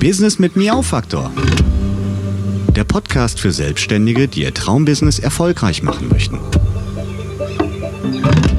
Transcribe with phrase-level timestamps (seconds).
[0.00, 1.30] Business mit Miau-Faktor.
[2.74, 6.38] Der Podcast für Selbstständige, die ihr Traumbusiness erfolgreich machen möchten.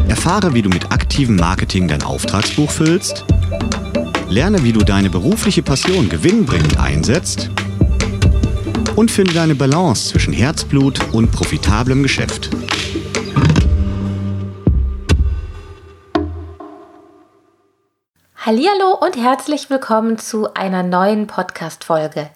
[0.07, 3.25] Erfahre, wie du mit aktivem Marketing dein Auftragsbuch füllst.
[4.29, 7.51] Lerne, wie du deine berufliche Passion gewinnbringend einsetzt.
[8.95, 12.49] Und finde deine Balance zwischen Herzblut und profitablem Geschäft.
[18.47, 22.29] Hallo und herzlich willkommen zu einer neuen Podcast Folge.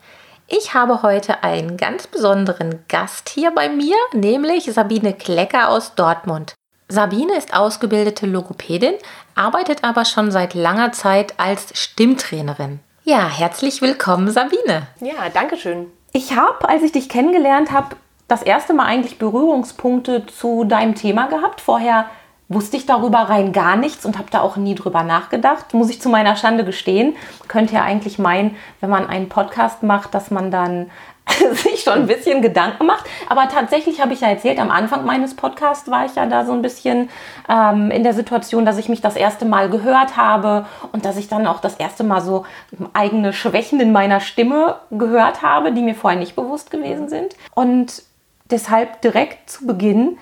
[0.50, 6.54] Ich habe heute einen ganz besonderen Gast hier bei mir, nämlich Sabine Klecker aus Dortmund.
[6.90, 8.96] Sabine ist ausgebildete Logopädin,
[9.36, 12.82] arbeitet aber schon seit langer Zeit als Stimmtrainerin.
[13.06, 14.88] Ja, herzlich willkommen Sabine.
[15.00, 15.86] Ja, danke schön.
[16.12, 17.96] Ich habe, als ich dich kennengelernt habe,
[18.28, 21.62] das erste Mal eigentlich Berührungspunkte zu deinem Thema gehabt.
[21.62, 22.08] Vorher
[22.54, 25.74] wusste ich darüber rein gar nichts und habe da auch nie drüber nachgedacht.
[25.74, 27.16] Muss ich zu meiner Schande gestehen.
[27.48, 30.90] Könnte ja eigentlich meinen, wenn man einen Podcast macht, dass man dann
[31.54, 33.06] sich schon ein bisschen Gedanken macht.
[33.30, 36.52] Aber tatsächlich habe ich ja erzählt, am Anfang meines Podcasts war ich ja da so
[36.52, 37.10] ein bisschen
[37.48, 41.28] ähm, in der Situation, dass ich mich das erste Mal gehört habe und dass ich
[41.28, 42.46] dann auch das erste Mal so
[42.94, 47.36] eigene Schwächen in meiner Stimme gehört habe, die mir vorher nicht bewusst gewesen sind.
[47.54, 48.04] Und
[48.50, 50.18] deshalb direkt zu Beginn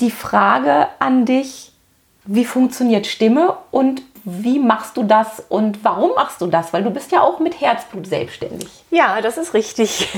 [0.00, 1.73] die Frage an dich,
[2.24, 6.72] wie funktioniert Stimme und wie machst du das und warum machst du das?
[6.72, 8.68] Weil du bist ja auch mit Herzblut selbstständig.
[8.90, 10.08] Ja, das ist richtig.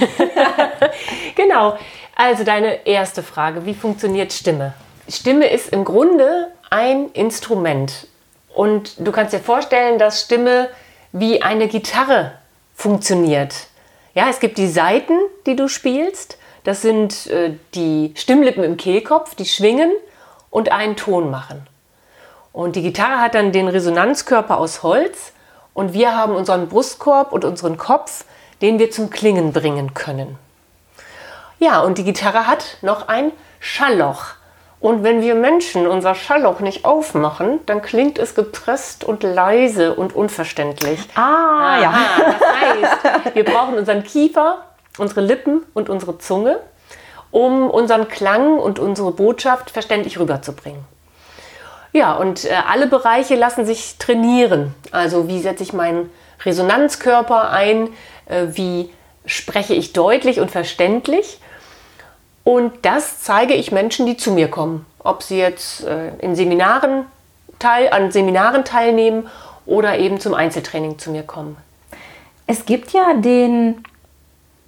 [1.35, 1.77] genau.
[2.15, 4.75] Also deine erste Frage, wie funktioniert Stimme?
[5.09, 8.07] Stimme ist im Grunde ein Instrument.
[8.55, 10.71] Und du kannst dir vorstellen, dass Stimme
[11.13, 12.33] wie eine Gitarre
[12.75, 13.67] funktioniert.
[14.15, 16.39] Ja, es gibt die Saiten, die du spielst.
[16.65, 19.93] Das sind äh, die Stimmlippen im Kehlkopf, die schwingen
[20.51, 21.67] und einen Ton machen.
[22.57, 25.33] Und die Gitarre hat dann den Resonanzkörper aus Holz
[25.75, 28.25] und wir haben unseren Brustkorb und unseren Kopf,
[28.63, 30.39] den wir zum Klingen bringen können.
[31.59, 34.29] Ja, und die Gitarre hat noch ein Schallloch.
[34.81, 40.17] Und wenn wir Menschen unser Schallloch nicht aufmachen, dann klingt es gepresst und leise und
[40.17, 41.01] unverständlich.
[41.15, 41.95] Ah, Aha, ja.
[42.25, 44.65] Das heißt, wir brauchen unseren Kiefer,
[44.97, 46.61] unsere Lippen und unsere Zunge,
[47.31, 50.96] um unseren Klang und unsere Botschaft verständlich rüberzubringen.
[51.97, 54.75] Ja, und äh, alle Bereiche lassen sich trainieren.
[54.91, 56.11] Also wie setze ich meinen
[56.45, 57.89] Resonanzkörper ein,
[58.27, 58.91] äh, wie
[59.25, 61.41] spreche ich deutlich und verständlich.
[62.45, 64.85] Und das zeige ich Menschen, die zu mir kommen.
[64.99, 67.07] Ob sie jetzt äh, in Seminaren
[67.59, 69.31] teil, an Seminaren teilnehmen
[69.65, 71.57] oder eben zum Einzeltraining zu mir kommen.
[72.47, 73.83] Es gibt ja den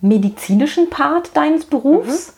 [0.00, 2.37] medizinischen Part deines Berufs, mhm.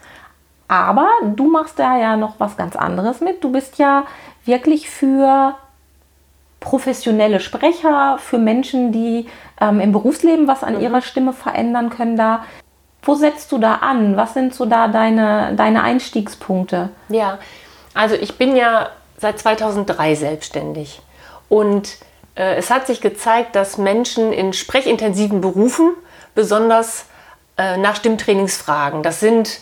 [0.71, 3.43] Aber du machst da ja noch was ganz anderes mit.
[3.43, 4.05] Du bist ja
[4.45, 5.57] wirklich für
[6.61, 9.27] professionelle Sprecher, für Menschen, die
[9.61, 10.83] ähm, im Berufsleben was an mhm.
[10.83, 12.45] ihrer Stimme verändern können da.
[13.03, 14.17] Wo setzt du da an?
[14.17, 16.91] Was sind so da deine, deine Einstiegspunkte?
[17.09, 17.39] Ja,
[17.93, 21.03] also ich bin ja seit 2003 selbstständig
[21.49, 21.97] und
[22.37, 25.95] äh, es hat sich gezeigt, dass Menschen in sprechintensiven Berufen
[26.37, 27.07] besonders
[27.57, 29.03] äh, nach Stimmtrainings fragen.
[29.03, 29.59] Das sind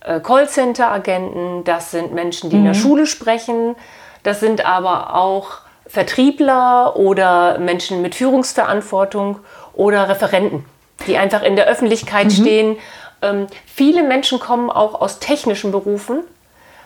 [0.00, 2.62] Callcenter-Agenten, das sind Menschen, die mhm.
[2.62, 2.82] in der mhm.
[2.82, 3.76] Schule sprechen,
[4.22, 9.40] das sind aber auch Vertriebler oder Menschen mit Führungsverantwortung
[9.72, 10.64] oder Referenten,
[11.06, 12.30] die einfach in der Öffentlichkeit mhm.
[12.30, 12.76] stehen.
[13.22, 16.22] Ähm, viele Menschen kommen auch aus technischen Berufen,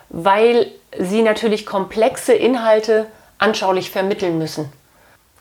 [0.09, 3.07] weil sie natürlich komplexe Inhalte
[3.39, 4.73] anschaulich vermitteln müssen.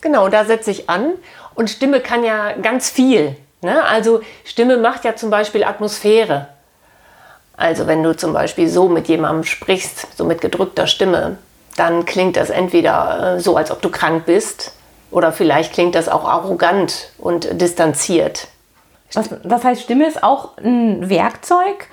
[0.01, 1.13] Genau, da setze ich an.
[1.55, 3.37] Und Stimme kann ja ganz viel.
[3.61, 3.83] Ne?
[3.83, 6.49] Also Stimme macht ja zum Beispiel Atmosphäre.
[7.55, 11.37] Also wenn du zum Beispiel so mit jemandem sprichst, so mit gedrückter Stimme,
[11.75, 14.73] dann klingt das entweder äh, so, als ob du krank bist,
[15.11, 18.47] oder vielleicht klingt das auch arrogant und distanziert.
[19.13, 21.87] Was, das heißt, Stimme ist auch ein Werkzeug,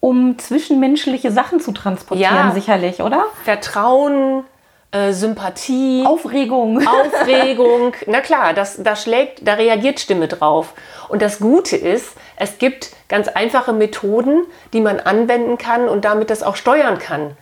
[0.00, 3.24] um zwischenmenschliche Sachen zu transportieren, ja, sicherlich, oder?
[3.44, 4.44] Vertrauen,
[4.92, 6.86] äh, Sympathie, Aufregung.
[6.86, 7.94] Aufregung.
[8.06, 10.74] Na klar, das, das schlägt, da reagiert Stimme drauf.
[11.08, 16.30] Und das Gute ist, es gibt ganz einfache Methoden, die man anwenden kann und damit
[16.30, 17.36] das auch steuern kann.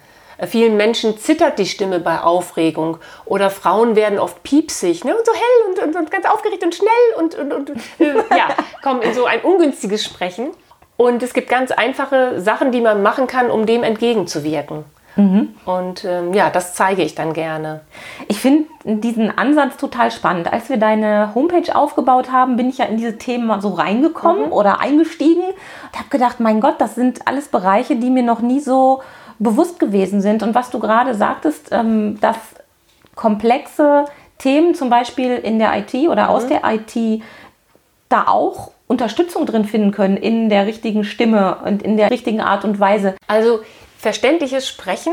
[0.46, 5.32] Vielen Menschen zittert die Stimme bei Aufregung oder Frauen werden oft piepsig ne, und so
[5.32, 6.88] hell und, und, und ganz aufgeregt und schnell
[7.18, 8.48] und, und, und äh, ja,
[8.82, 10.50] kommen in so ein ungünstiges Sprechen.
[10.96, 14.84] Und es gibt ganz einfache Sachen, die man machen kann, um dem entgegenzuwirken.
[15.20, 15.48] Mhm.
[15.66, 17.82] Und ähm, ja, das zeige ich dann gerne.
[18.28, 20.52] Ich finde diesen Ansatz total spannend.
[20.52, 24.46] Als wir deine Homepage aufgebaut haben, bin ich ja in diese Themen mal so reingekommen
[24.46, 24.52] mhm.
[24.52, 28.60] oder eingestiegen und habe gedacht, mein Gott, das sind alles Bereiche, die mir noch nie
[28.60, 29.02] so
[29.38, 30.42] bewusst gewesen sind.
[30.42, 32.36] Und was du gerade sagtest, ähm, dass
[33.14, 34.06] komplexe
[34.38, 36.30] Themen zum Beispiel in der IT oder mhm.
[36.30, 37.22] aus der IT
[38.08, 42.64] da auch Unterstützung drin finden können in der richtigen Stimme und in der richtigen Art
[42.64, 43.14] und Weise.
[43.28, 43.60] Also
[44.00, 45.12] verständliches Sprechen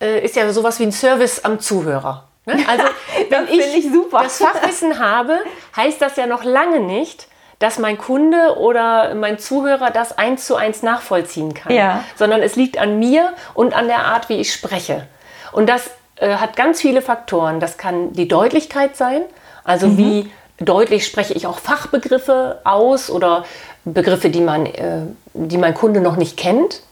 [0.00, 2.24] äh, ist ja sowas wie ein Service am Zuhörer.
[2.44, 2.56] Ne?
[2.68, 2.84] Also
[3.30, 4.22] wenn ich, ich super.
[4.24, 5.38] das Fachwissen habe,
[5.76, 7.28] heißt das ja noch lange nicht,
[7.58, 12.04] dass mein Kunde oder mein Zuhörer das eins zu eins nachvollziehen kann, Ja.
[12.16, 15.06] sondern es liegt an mir und an der Art, wie ich spreche.
[15.52, 17.58] Und das äh, hat ganz viele Faktoren.
[17.58, 19.22] Das kann die Deutlichkeit sein,
[19.64, 20.30] also wie
[20.60, 23.44] deutlich spreche ich auch Fachbegriffe aus oder
[23.86, 25.00] Begriffe, die man, äh,
[25.32, 26.82] die mein Kunde noch nicht kennt.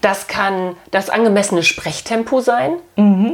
[0.00, 2.72] Das kann das angemessene Sprechtempo sein,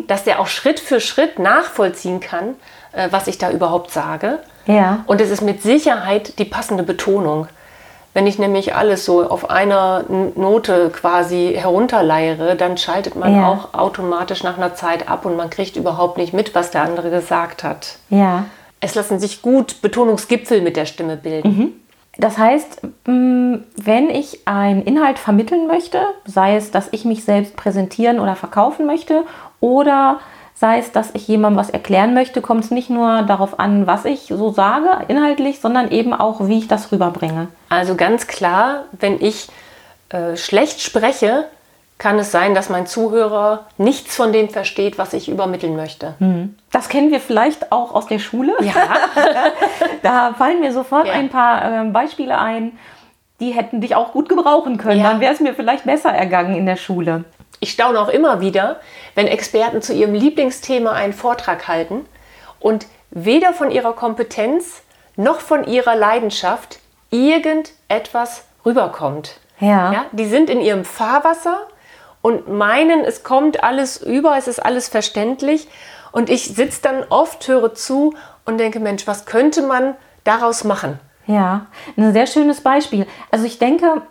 [0.08, 2.54] dass der auch Schritt für Schritt nachvollziehen kann,
[2.92, 4.40] äh, was ich da überhaupt sage.
[4.66, 5.04] Ja.
[5.06, 7.46] Und es ist mit Sicherheit die passende Betonung.
[8.14, 10.04] Wenn ich nämlich alles so auf einer
[10.34, 13.48] Note quasi herunterleiere, dann schaltet man Ja.
[13.48, 17.10] auch automatisch nach einer Zeit ab und man kriegt überhaupt nicht mit, was der andere
[17.10, 17.96] gesagt hat.
[18.08, 18.46] Ja.
[18.80, 21.85] Es lassen sich gut Betonungsgipfel mit der Stimme bilden.
[22.18, 27.56] Das heißt, mh, wenn ich einen Inhalt vermitteln möchte, sei es, dass ich mich selbst
[27.56, 29.24] präsentieren oder verkaufen möchte,
[29.60, 30.20] oder
[30.54, 34.04] sei es, dass ich jemandem was erklären möchte, kommt es nicht nur darauf an, was
[34.06, 37.48] ich so sage, inhaltlich, sondern eben auch, wie ich das rüberbringe.
[37.68, 39.48] Also ganz klar, wenn ich
[40.08, 41.44] äh, schlecht spreche,
[41.98, 46.14] kann es sein, dass mein Zuhörer nichts von dem versteht, was ich übermitteln möchte.
[46.70, 48.52] Das kennen wir vielleicht auch aus der Schule.
[48.60, 48.72] Ja,
[50.02, 51.14] Da fallen mir sofort Ja.
[51.14, 52.78] ein paar ähm, Beispiele ein,
[53.40, 55.00] die hätten dich auch gut gebrauchen können.
[55.00, 55.10] Ja.
[55.10, 57.24] Dann wäre es mir vielleicht besser ergangen in der Schule.
[57.60, 58.80] Ich staune auch immer wieder,
[59.14, 62.04] wenn Experten zu ihrem Lieblingsthema einen Vortrag halten
[62.60, 64.82] und weder von ihrer Kompetenz
[65.16, 66.78] noch von ihrer Leidenschaft
[67.10, 69.38] irgendetwas rüberkommt.
[69.60, 69.92] Ja.
[69.92, 71.60] Ja, die sind in ihrem Fahrwasser
[72.26, 75.68] und meinen, es kommt alles über, es ist alles verständlich.
[76.10, 78.14] Und ich sitze dann oft, höre zu
[78.44, 79.94] und denke, Mensch, was könnte man
[80.24, 80.98] daraus machen?
[81.28, 83.06] Ja, ein sehr schönes Beispiel.
[83.30, 84.02] Also ich denke,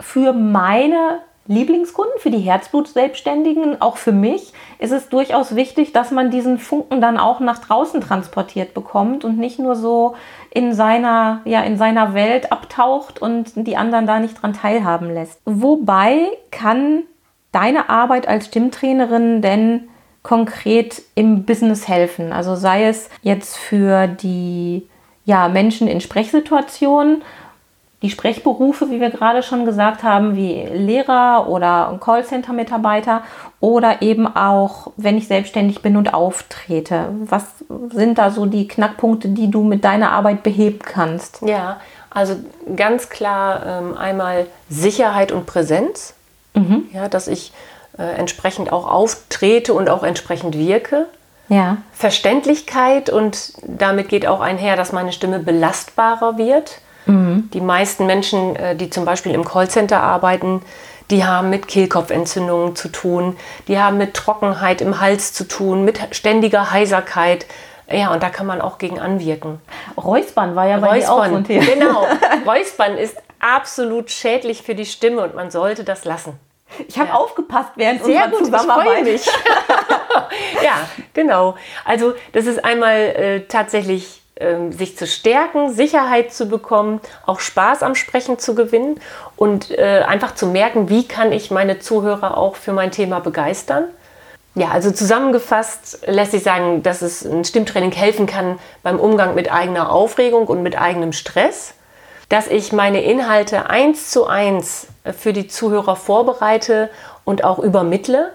[0.00, 6.30] für meine Lieblingskunden, für die Herzblut-Selbstständigen, auch für mich, ist es durchaus wichtig, dass man
[6.30, 10.14] diesen Funken dann auch nach draußen transportiert bekommt und nicht nur so
[10.50, 15.40] in seiner, ja, in seiner Welt abtaucht und die anderen da nicht dran teilhaben lässt.
[15.46, 17.04] Wobei kann
[17.52, 19.88] deine Arbeit als Stimmtrainerin denn
[20.22, 22.32] konkret im Business helfen?
[22.32, 24.88] Also sei es jetzt für die
[25.24, 27.22] ja, Menschen in Sprechsituationen,
[28.02, 33.22] die Sprechberufe, wie wir gerade schon gesagt haben, wie Lehrer oder Callcenter-Mitarbeiter
[33.60, 37.10] oder eben auch, wenn ich selbstständig bin und auftrete.
[37.26, 41.42] Was sind da so die Knackpunkte, die du mit deiner Arbeit beheben kannst?
[41.42, 41.78] Ja,
[42.10, 42.34] also
[42.74, 46.14] ganz klar ähm, einmal Sicherheit und Präsenz,
[46.92, 47.52] ja, dass ich
[47.98, 51.06] äh, entsprechend auch auftrete und auch entsprechend wirke.
[51.48, 56.80] Ja, Verständlichkeit und damit geht auch einher, dass meine Stimme belastbarer wird.
[57.04, 60.62] Die meisten Menschen, äh, die zum Beispiel im Callcenter arbeiten,
[61.10, 66.00] die haben mit Kehlkopfentzündungen zu tun, die haben mit Trockenheit im Hals zu tun, mit
[66.12, 67.46] ständiger Heiserkeit.
[67.90, 69.60] Ja, und da kann man auch gegen anwirken.
[69.96, 71.64] Räuspern war ja bei dir auch so ein Räuspern, Thema.
[71.66, 72.06] genau.
[72.46, 76.38] Räuspern ist absolut schädlich für die Stimme und man sollte das lassen.
[76.88, 79.04] Ich habe aufgepasst während Sehr unserer gut, ich Zusammenarbeit.
[79.04, 79.26] mich.
[80.62, 81.56] ja, genau.
[81.84, 87.82] Also das ist einmal äh, tatsächlich ähm, sich zu stärken, Sicherheit zu bekommen, auch Spaß
[87.82, 89.00] am Sprechen zu gewinnen
[89.36, 93.84] und äh, einfach zu merken, wie kann ich meine Zuhörer auch für mein Thema begeistern.
[94.54, 99.50] Ja, also zusammengefasst lässt sich sagen, dass es ein Stimmtraining helfen kann beim Umgang mit
[99.50, 101.74] eigener Aufregung und mit eigenem Stress,
[102.32, 104.86] dass ich meine Inhalte eins zu eins
[105.18, 106.88] für die Zuhörer vorbereite
[107.24, 108.32] und auch übermittle.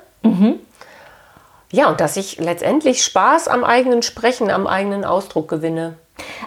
[1.71, 5.95] Ja, und dass ich letztendlich Spaß am eigenen Sprechen, am eigenen Ausdruck gewinne.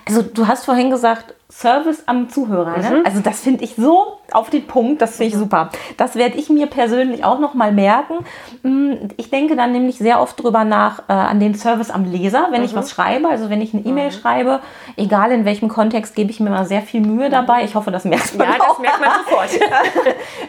[0.07, 2.78] Also du hast vorhin gesagt, Service am Zuhörer.
[2.78, 3.02] Ne?
[3.04, 5.70] Also das finde ich so auf den Punkt, das finde ich super.
[5.96, 8.14] Das werde ich mir persönlich auch noch mal merken.
[8.62, 12.49] Mm, Ich denke dann nämlich sehr oft drüber nach äh, an den Service am Leser,
[12.50, 13.28] wenn ich was schreibe.
[13.28, 14.60] Also wenn ich eine E-Mail schreibe,
[14.96, 17.64] egal in welchem Kontext, gebe ich mir mal sehr viel Mühe dabei.
[17.64, 18.68] Ich hoffe, das merkt man Ja, auch.
[18.68, 19.50] das merkt man sofort.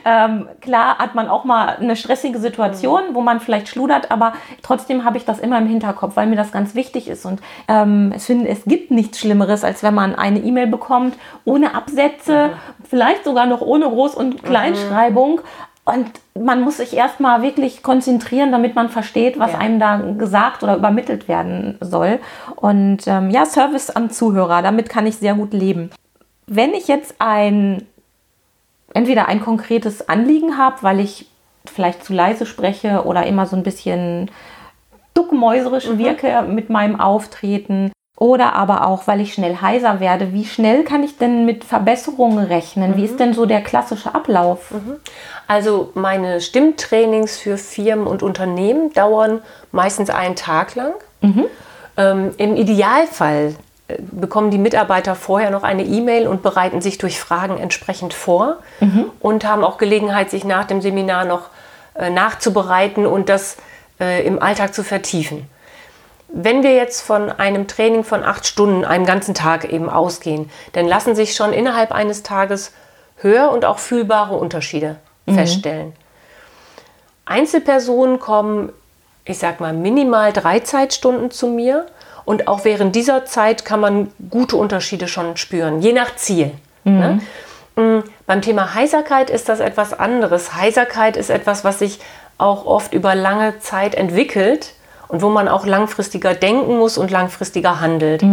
[0.03, 4.33] Ähm, klar hat man auch mal eine stressige Situation, wo man vielleicht schludert, aber
[4.63, 7.25] trotzdem habe ich das immer im Hinterkopf, weil mir das ganz wichtig ist.
[7.25, 11.75] Und ähm, ich finde, es gibt nichts Schlimmeres, als wenn man eine E-Mail bekommt, ohne
[11.75, 12.51] Absätze,
[12.89, 15.41] vielleicht sogar noch ohne Groß- und Kleinschreibung.
[15.83, 19.57] Und man muss sich erstmal wirklich konzentrieren, damit man versteht, was Ja.
[19.57, 22.19] einem da gesagt oder übermittelt werden soll.
[22.55, 25.89] Und ähm, ja, Service am Zuhörer, damit kann ich sehr gut leben.
[26.45, 27.87] Wenn ich jetzt ein
[28.93, 31.27] entweder ein konkretes Anliegen habe, weil ich
[31.65, 34.29] vielleicht zu leise spreche oder immer so ein bisschen
[35.13, 40.31] duckmäuserisch wirke mit meinem Auftreten Oder aber auch, weil ich schnell heiser werde.
[40.31, 42.95] Wie schnell kann ich denn mit Verbesserungen rechnen?
[42.95, 44.71] Wie ist denn so der klassische Ablauf?
[45.47, 50.93] Also meine Stimmtrainings für Firmen und Unternehmen dauern meistens einen Tag lang.
[51.97, 53.55] Ähm, Im Idealfall
[53.87, 58.57] äh, bekommen die Mitarbeiter vorher noch eine E-Mail und bereiten sich durch Fragen entsprechend vor
[59.19, 61.49] und haben auch Gelegenheit, sich nach dem Seminar noch
[61.95, 63.57] äh, nachzubereiten und das
[63.99, 65.47] äh, im Alltag zu vertiefen.
[66.33, 70.87] Wenn wir jetzt von einem Training von acht Stunden, einem ganzen Tag eben ausgehen, dann
[70.87, 72.71] lassen sich schon innerhalb eines Tages
[73.17, 74.95] hör- und auch fühlbare Unterschiede
[75.27, 75.93] feststellen.
[77.25, 78.71] Einzelpersonen kommen,
[79.25, 81.85] ich sag mal, minimal drei Zeitstunden zu mir
[82.25, 86.51] und auch während dieser Zeit kann man gute Unterschiede schon spüren, je nach Ziel.
[86.83, 87.21] Ne?
[87.75, 90.55] Mm, Beim Thema Heiserkeit ist das etwas anderes.
[90.55, 91.99] Heiserkeit ist etwas, was sich
[92.37, 94.73] auch oft über lange Zeit entwickelt
[95.11, 98.23] und wo man auch langfristiger denken muss und langfristiger handelt.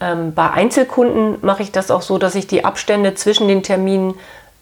[0.00, 4.14] Ähm, bei Einzelkunden mache ich das auch so, dass ich die Abstände zwischen den Terminen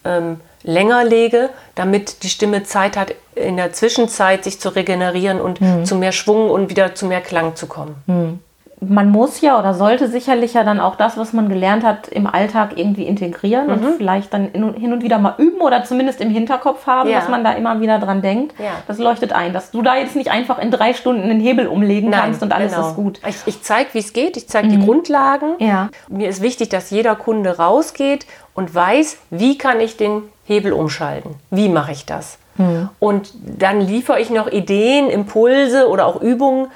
[0.04, 5.60] ähm, länger lege, damit die Stimme Zeit hat, in der Zwischenzeit sich zu regenerieren und
[5.86, 7.94] zu mehr Schwung und wieder zu mehr Klang zu kommen.
[8.80, 12.26] Man muss ja oder sollte sicherlich ja dann auch das, was man gelernt hat, im
[12.26, 13.72] Alltag irgendwie integrieren Mhm.
[13.72, 17.18] und vielleicht dann in- hin und wieder mal üben oder zumindest im Hinterkopf haben, Ja.
[17.20, 18.58] dass man da immer wieder dran denkt.
[18.58, 18.70] Ja.
[18.88, 22.10] Das leuchtet ein, dass du da jetzt nicht einfach in drei Stunden einen Hebel umlegen
[22.10, 22.88] kannst und alles genau.
[22.88, 23.20] ist gut.
[23.28, 25.56] Ich, ich zeige, wie es geht, ich zeige die Grundlagen.
[25.58, 25.90] Ja.
[26.08, 31.34] Mir ist wichtig, dass jeder Kunde rausgeht und weiß, wie kann ich den Hebel umschalten?
[31.50, 32.38] Wie mache ich das?
[32.98, 36.66] Und dann liefere ich noch Ideen, Impulse oder auch Übungen,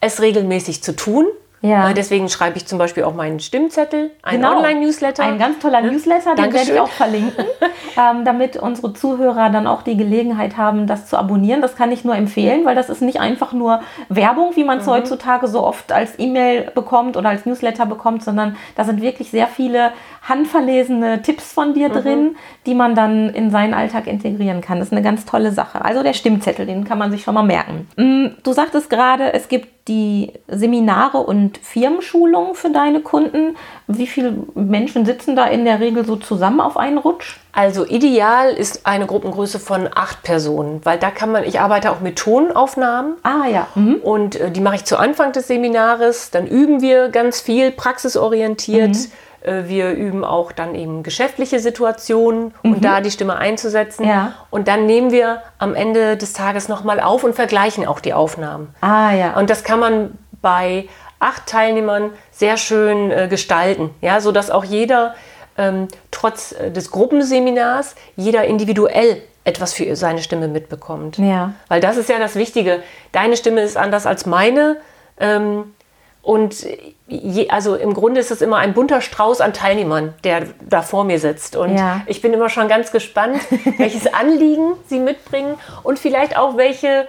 [0.00, 1.26] es regelmäßig zu tun.
[1.62, 1.90] Ja.
[1.90, 4.56] Äh, Deswegen schreibe ich zum Beispiel auch meinen Stimmzettel, einen Genau.
[4.56, 5.22] Online-Newsletter.
[5.22, 7.44] Ein ganz toller Newsletter, den werde ich auch verlinken,
[7.98, 11.60] ähm, damit unsere Zuhörer dann auch die Gelegenheit haben, das zu abonnieren.
[11.60, 14.82] Das kann ich nur empfehlen, weil das ist nicht einfach nur Werbung, wie man Mhm.
[14.82, 19.30] es heutzutage so oft als E-Mail bekommt oder als Newsletter bekommt, sondern da sind wirklich
[19.30, 21.74] sehr viele handverlesene Tipps von Mhm.
[21.74, 22.36] dir drin,
[22.66, 24.78] die man dann in seinen Alltag integrieren kann.
[24.78, 25.84] Das ist eine ganz tolle Sache.
[25.84, 27.88] Also der Stimmzettel, den kann man sich schon mal merken.
[27.96, 33.56] Mm, Du sagtest gerade, es gibt die Seminare und Firmenschulungen für deine Kunden.
[33.86, 37.38] Wie viele Menschen sitzen da in der Regel so zusammen auf einen Rutsch?
[37.52, 42.00] Also ideal ist eine Gruppengröße von acht Personen, weil da kann man, ich arbeite auch
[42.00, 43.14] mit Tonaufnahmen.
[43.24, 43.66] Ah ja.
[43.74, 43.96] Mhm.
[43.96, 46.30] Und äh, die mache ich zu Anfang des Seminares.
[46.30, 48.94] Dann üben wir ganz viel praxisorientiert.
[48.96, 49.08] Äh,
[49.42, 54.06] wir üben auch dann eben geschäftliche Situationen und da die Stimme einzusetzen.
[54.06, 54.34] Ja.
[54.50, 58.74] Und dann nehmen wir am Ende des Tages nochmal auf und vergleichen auch die Aufnahmen.
[58.80, 59.38] Ah ja.
[59.38, 60.88] Und das kann man bei
[61.20, 65.14] acht Teilnehmern sehr schön äh, gestalten, ja, sodass auch jeder
[65.56, 71.18] ähm, trotz äh, des Gruppenseminars jeder individuell etwas für seine Stimme mitbekommt.
[71.18, 71.52] Ja.
[71.68, 72.82] Weil das ist ja das Wichtige.
[73.12, 74.76] Deine Stimme ist anders als meine.
[75.18, 75.74] Ähm,
[76.22, 76.66] und
[77.08, 81.04] je, also im Grunde ist es immer ein bunter Strauß an Teilnehmern, der da vor
[81.04, 81.56] mir sitzt.
[81.56, 82.02] Und Ja.
[82.06, 83.40] ich bin immer schon ganz gespannt,
[83.78, 87.06] welches Anliegen sie mitbringen und vielleicht auch welche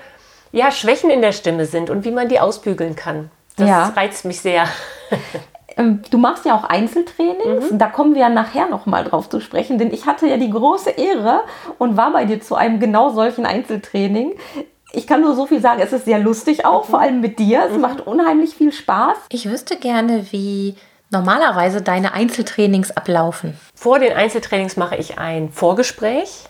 [0.54, 3.30] ja, Schwächen in der Stimme sind und wie man die ausbügeln kann.
[3.58, 3.88] Das Ja.
[3.96, 4.66] reizt mich sehr.
[5.78, 7.68] Ähm, Du machst ja auch Einzeltrainings.
[7.72, 10.50] Da kommen wir ja nachher noch mal drauf zu sprechen, denn ich hatte ja die
[10.50, 11.40] große Ehre
[11.78, 14.34] und war bei dir zu einem genau solchen Einzeltraining.
[14.94, 17.64] Ich kann nur so viel sagen, es ist sehr lustig auch, vor allem mit dir.
[17.70, 19.18] Es macht unheimlich viel Spaß.
[19.30, 20.76] Ich wüsste gerne, wie
[21.10, 23.58] normalerweise deine Einzeltrainings ablaufen.
[23.76, 26.46] Vor den Einzeltrainings mache ich ein Vorgespräch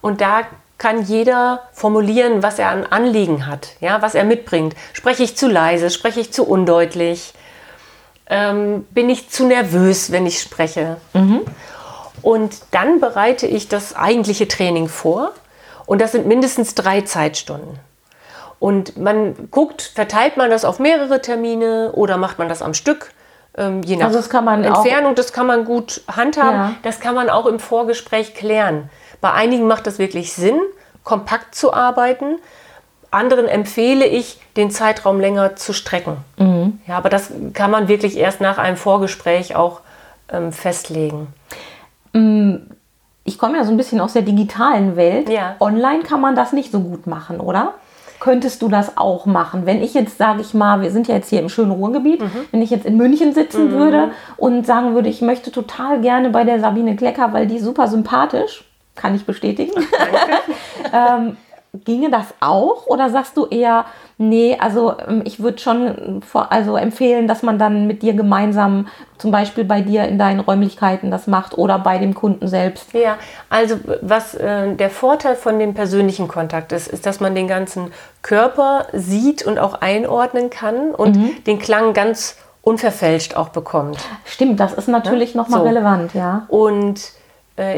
[0.00, 0.42] und da
[0.78, 4.76] kann jeder formulieren, was er an Anliegen hat, ja, was er mitbringt.
[4.92, 7.32] Spreche ich zu leise, spreche ich zu undeutlich,
[8.30, 10.98] ähm, bin ich zu nervös, wenn ich spreche.
[12.22, 15.32] Und dann bereite ich das eigentliche Training vor
[15.88, 17.78] und das sind mindestens drei Zeitstunden.
[18.60, 23.12] Und man guckt, verteilt man das auf mehrere Termine oder macht man das am Stück,
[23.56, 26.52] ähm, je nach Also das kann man auch- Entfernung, das kann man gut handhaben.
[26.52, 26.74] Ja.
[26.82, 28.90] Das kann man auch im Vorgespräch klären.
[29.22, 30.60] Bei einigen macht das wirklich Sinn,
[31.04, 32.38] kompakt zu arbeiten.
[33.10, 36.18] Anderen empfehle ich, den Zeitraum länger zu strecken.
[36.36, 36.80] Mhm.
[36.86, 39.80] Ja, aber das kann man wirklich erst nach einem Vorgespräch auch
[40.30, 41.28] ähm, festlegen.
[43.28, 45.28] Ich komme ja so ein bisschen aus der digitalen Welt.
[45.28, 45.56] Ja.
[45.60, 47.74] Online kann man das nicht so gut machen, oder?
[48.20, 49.66] Könntest du das auch machen?
[49.66, 52.62] Wenn ich jetzt, sage ich mal, wir sind ja jetzt hier im schönen Ruhrgebiet, wenn
[52.62, 56.58] ich jetzt in München sitzen würde und sagen würde, ich möchte total gerne bei der
[56.58, 58.64] Sabine Klecker, weil die ist super sympathisch,
[58.96, 59.72] kann ich bestätigen.
[60.92, 61.36] ähm,
[61.84, 63.84] ginge das auch oder sagst du eher,
[64.16, 68.88] nee, also ähm, ich würde schon vor, also empfehlen, dass man dann mit dir gemeinsam
[69.18, 72.92] zum Beispiel bei dir in deinen Räumlichkeiten das macht oder bei dem Kunden selbst?
[72.92, 73.16] Ja,
[73.50, 77.90] also was äh, der Vorteil von dem persönlichen Kontakt ist, ist, dass man den ganzen
[78.22, 83.98] Körper sieht und auch einordnen kann und den Klang ganz unverfälscht auch bekommt.
[84.24, 85.40] Stimmt, das ist natürlich ja?
[85.40, 85.66] nochmal so.
[85.66, 86.46] relevant, ja.
[86.48, 87.00] Und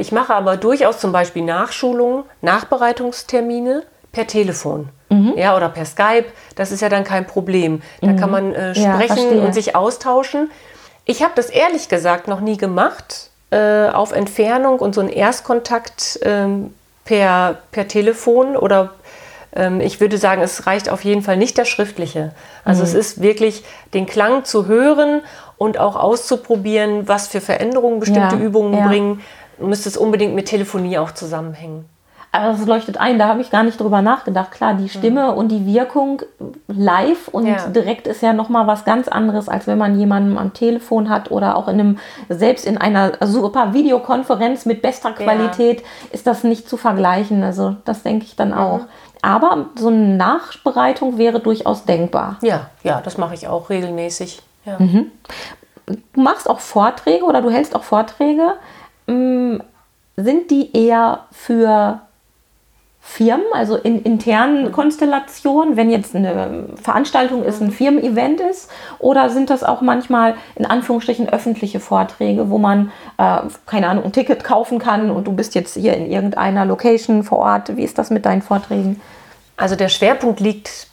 [0.00, 3.82] ich mache aber durchaus zum Beispiel Nachschulungen, Nachbereitungstermine
[4.12, 4.88] per Telefon.
[5.08, 5.34] Mhm.
[5.36, 7.82] Ja, oder per Skype, das ist ja dann kein Problem.
[8.00, 8.16] Da mhm.
[8.16, 10.50] kann man äh, sprechen ja, und sich austauschen.
[11.04, 16.20] Ich habe das ehrlich gesagt noch nie gemacht, äh, auf Entfernung und so einen Erstkontakt
[16.22, 16.72] ähm,
[17.04, 18.90] per, per Telefon oder
[19.56, 22.32] ähm, ich würde sagen, es reicht auf jeden Fall nicht der schriftliche.
[22.64, 22.88] Also mhm.
[22.88, 25.22] es ist wirklich den Klang zu hören
[25.56, 28.86] und auch auszuprobieren, was für Veränderungen bestimmte ja, Übungen ja.
[28.86, 29.22] bringen,
[29.60, 31.84] müsste es unbedingt mit Telefonie auch zusammenhängen.
[32.32, 34.52] Also es leuchtet ein, da habe ich gar nicht drüber nachgedacht.
[34.52, 35.38] Klar, die Stimme mhm.
[35.38, 36.22] und die Wirkung
[36.68, 37.66] live und ja.
[37.66, 41.56] direkt ist ja nochmal was ganz anderes, als wenn man jemanden am Telefon hat oder
[41.56, 41.98] auch in einem,
[42.28, 45.86] selbst in einer super Videokonferenz mit bester Qualität ja.
[46.12, 47.42] ist das nicht zu vergleichen.
[47.42, 48.78] Also das denke ich dann auch.
[48.78, 48.88] Mhm.
[49.22, 52.38] Aber so eine Nachbereitung wäre durchaus denkbar.
[52.42, 54.40] Ja, ja, das mache ich auch regelmäßig.
[54.64, 54.78] Ja.
[54.78, 55.10] Mhm.
[55.86, 58.54] Du machst auch Vorträge oder du hältst auch Vorträge.
[59.10, 59.60] Mm,
[60.16, 62.00] sind die eher für
[63.00, 64.70] Firmen, also in internen.
[64.72, 67.70] Konstellationen, wenn jetzt eine Veranstaltung ist, ein.
[67.72, 73.88] Firmen-Event ist, oder sind das auch manchmal in Anführungsstrichen öffentliche Vorträge, wo man, äh, keine
[73.88, 77.76] Ahnung, ein Ticket kaufen kann und du bist jetzt hier in irgendeiner Location vor Ort.
[77.76, 79.00] Wie ist das mit deinen Vorträgen?
[79.56, 80.89] Also der Schwerpunkt liegt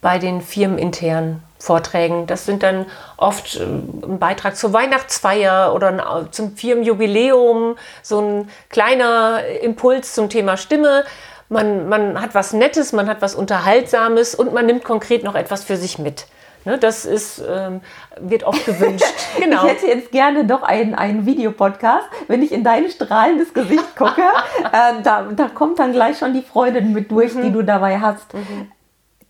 [0.00, 2.26] bei den firmeninternen Vorträgen.
[2.26, 9.44] Das sind dann oft äh, ein Beitrag zur Weihnachtsfeier oder zum Firmenjubiläum, so ein kleiner
[9.62, 11.04] Impuls zum Thema Stimme
[11.50, 15.64] man, man hat was Nettes, man hat was Unterhaltsames und man nimmt konkret noch etwas
[15.64, 16.26] für sich mit.
[16.66, 17.80] Ne, das ist, ähm,
[18.20, 19.06] wird oft gewünscht.
[19.38, 19.64] genau.
[19.64, 22.06] Ich hätte jetzt gerne doch einen, einen Videopodcast.
[22.28, 24.20] Wenn ich in dein strahlendes Gesicht gucke,
[24.72, 27.42] äh, da, da kommt dann gleich schon die Freude mit durch, mhm.
[27.42, 28.34] die du dabei hast.
[28.34, 28.70] Mhm.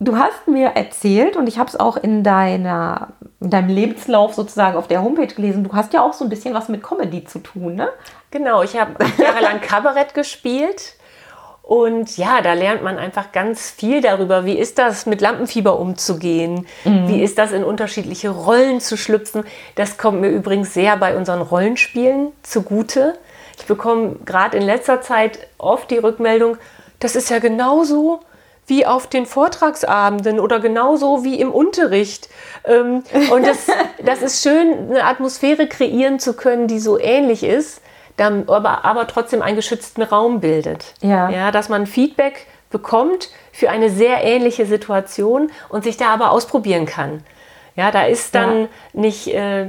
[0.02, 4.78] Du hast mir erzählt, und ich habe es auch in, deiner, in deinem Lebenslauf sozusagen
[4.78, 7.38] auf der Homepage gelesen, du hast ja auch so ein bisschen was mit Comedy zu
[7.38, 7.90] tun, ne?
[8.30, 10.94] Genau, ich habe jahrelang Kabarett gespielt
[11.62, 16.66] und ja, da lernt man einfach ganz viel darüber, wie ist das mit Lampenfieber umzugehen,
[16.84, 17.06] mhm.
[17.06, 19.44] wie ist das in unterschiedliche Rollen zu schlüpfen.
[19.74, 23.18] Das kommt mir übrigens sehr bei unseren Rollenspielen zugute.
[23.58, 26.56] Ich bekomme gerade in letzter Zeit oft die Rückmeldung,
[27.00, 28.20] das ist ja genauso
[28.70, 32.30] wie auf den Vortragsabenden oder genauso wie im Unterricht.
[32.64, 33.66] Ähm, und das,
[34.04, 37.82] das ist schön, eine Atmosphäre kreieren zu können, die so ähnlich ist
[38.20, 40.94] dann aber, aber trotzdem einen geschützten Raum bildet.
[41.00, 41.30] Ja.
[41.30, 41.50] ja.
[41.50, 47.24] Dass man Feedback bekommt für eine sehr ähnliche Situation und sich da aber ausprobieren kann.
[47.76, 48.68] Ja, da ist dann ja.
[48.92, 49.66] nicht äh,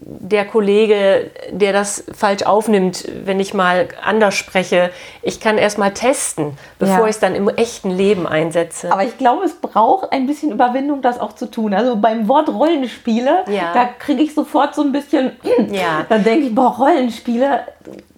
[0.00, 4.90] der Kollege, der das falsch aufnimmt, wenn ich mal anders spreche.
[5.22, 7.04] Ich kann erst mal testen, bevor ja.
[7.04, 8.92] ich es dann im echten Leben einsetze.
[8.92, 11.74] Aber ich glaube, es braucht ein bisschen Überwindung, das auch zu tun.
[11.74, 13.72] Also beim Wort Rollenspiele, ja.
[13.74, 15.32] da kriege ich sofort so ein bisschen,
[15.72, 16.06] ja.
[16.08, 17.64] dann denke ich, boah, Rollenspiele,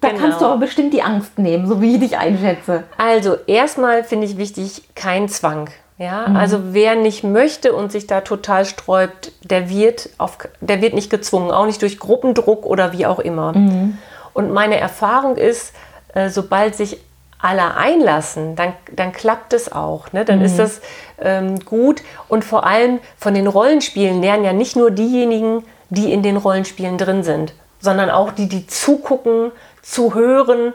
[0.01, 0.21] da genau.
[0.21, 2.85] kannst du aber bestimmt die Angst nehmen, so wie ich dich einschätze.
[2.99, 5.71] Also erstmal finde ich wichtig, kein Zwang.
[6.01, 6.37] Ja, mhm.
[6.37, 11.11] also wer nicht möchte und sich da total sträubt, der wird, auf, der wird nicht
[11.11, 13.53] gezwungen, auch nicht durch Gruppendruck oder wie auch immer.
[13.53, 13.99] Mhm.
[14.33, 15.75] Und meine Erfahrung ist,
[16.15, 17.03] äh, sobald sich
[17.39, 20.11] alle einlassen, dann, dann klappt es auch.
[20.13, 20.25] Ne?
[20.25, 20.47] Dann mhm.
[20.47, 20.81] ist das
[21.21, 22.01] ähm, gut.
[22.29, 26.97] Und vor allem von den Rollenspielen lernen ja nicht nur diejenigen, die in den Rollenspielen
[26.97, 30.73] drin sind, sondern auch die, die zugucken, zuhören,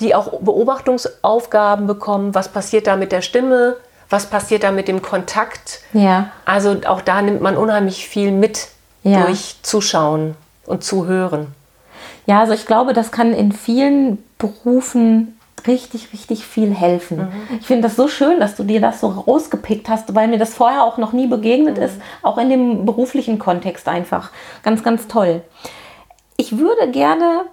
[0.00, 2.34] die auch Beobachtungsaufgaben bekommen.
[2.34, 3.76] Was passiert da mit der Stimme?
[4.10, 5.80] Was passiert da mit dem Kontakt.
[5.92, 6.30] Ja.
[6.44, 8.68] Also auch da nimmt man unheimlich viel mit
[9.02, 9.24] ja.
[9.24, 10.34] durch Zuschauen
[10.66, 11.48] und Zuhören.
[12.26, 17.18] Ja, also ich glaube, das kann in vielen Berufen richtig, richtig viel helfen.
[17.18, 17.58] Mhm.
[17.60, 20.54] Ich finde das so schön, dass du dir das so rausgepickt hast, weil mir das
[20.54, 21.82] vorher auch noch nie begegnet mhm.
[21.82, 24.30] ist, auch in dem beruflichen Kontext einfach.
[24.62, 25.42] Ganz, ganz toll.
[26.36, 27.46] Ich würde gerne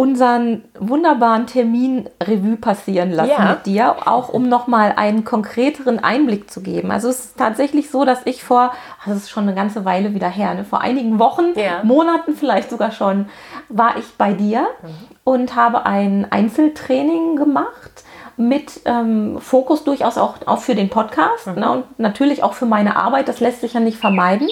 [0.00, 3.50] unseren wunderbaren Termin Revue passieren lassen ja.
[3.50, 6.90] mit dir, auch um nochmal einen konkreteren Einblick zu geben.
[6.90, 8.72] Also es ist tatsächlich so, dass ich vor,
[9.04, 11.84] das ist schon eine ganze Weile wieder her, ne, vor einigen Wochen, ja.
[11.84, 13.26] Monaten vielleicht sogar schon,
[13.68, 14.88] war ich bei dir mhm.
[15.24, 18.04] und habe ein Einzeltraining gemacht
[18.38, 21.54] mit ähm, Fokus durchaus auch, auch für den Podcast mhm.
[21.56, 24.48] ne, und natürlich auch für meine Arbeit, das lässt sich ja nicht vermeiden.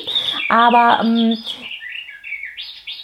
[0.51, 1.39] Aber ähm,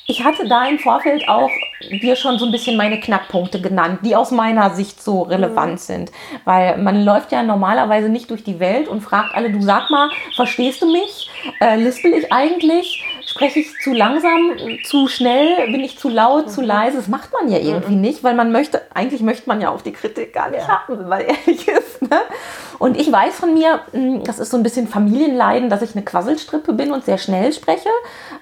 [0.07, 1.51] ich hatte da im Vorfeld auch
[1.90, 5.79] dir schon so ein bisschen meine Knackpunkte genannt, die aus meiner Sicht so relevant mhm.
[5.79, 6.12] sind.
[6.45, 10.11] Weil man läuft ja normalerweise nicht durch die Welt und fragt alle, du sag mal,
[10.35, 11.31] verstehst du mich?
[11.61, 13.03] Äh, lispel ich eigentlich?
[13.35, 14.53] Spreche ich zu langsam,
[14.85, 16.99] zu schnell, bin ich zu laut, zu leise?
[16.99, 19.90] Das macht man ja irgendwie nicht, weil man möchte, eigentlich möchte man ja auch die
[19.92, 20.85] Kritik gar nicht Ja.
[20.87, 22.01] haben, wenn man ehrlich ist.
[22.03, 22.20] Ne?
[22.79, 26.05] Und ich weiß von mir, mh, das ist so ein bisschen Familienleiden, dass ich eine
[26.05, 27.88] Quasselstrippe bin und sehr schnell spreche.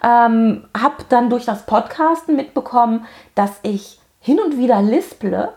[0.05, 5.55] Ähm, habe dann durch das Podcasten mitbekommen, dass ich hin und wieder lisple.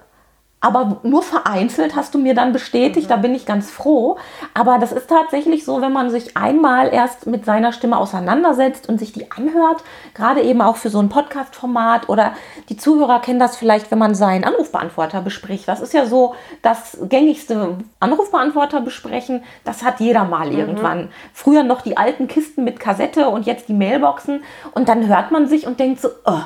[0.65, 4.17] Aber nur vereinzelt hast du mir dann bestätigt, da bin ich ganz froh.
[4.56, 8.97] Aber das ist tatsächlich so, wenn man sich einmal erst mit seiner Stimme auseinandersetzt und
[8.97, 9.84] sich die anhört,
[10.15, 12.34] gerade eben auch für so ein Podcast-Format oder
[12.69, 15.67] die Zuhörer kennen das vielleicht, wenn man seinen Anrufbeantworter bespricht.
[15.67, 19.43] Das ist ja so das gängigste Anrufbeantworter besprechen.
[19.65, 21.10] Das hat jeder mal irgendwann.
[21.32, 24.43] Früher noch die alten Kisten mit Kassette und jetzt die Mailboxen.
[24.71, 26.41] Und dann hört man sich und denkt so, oh,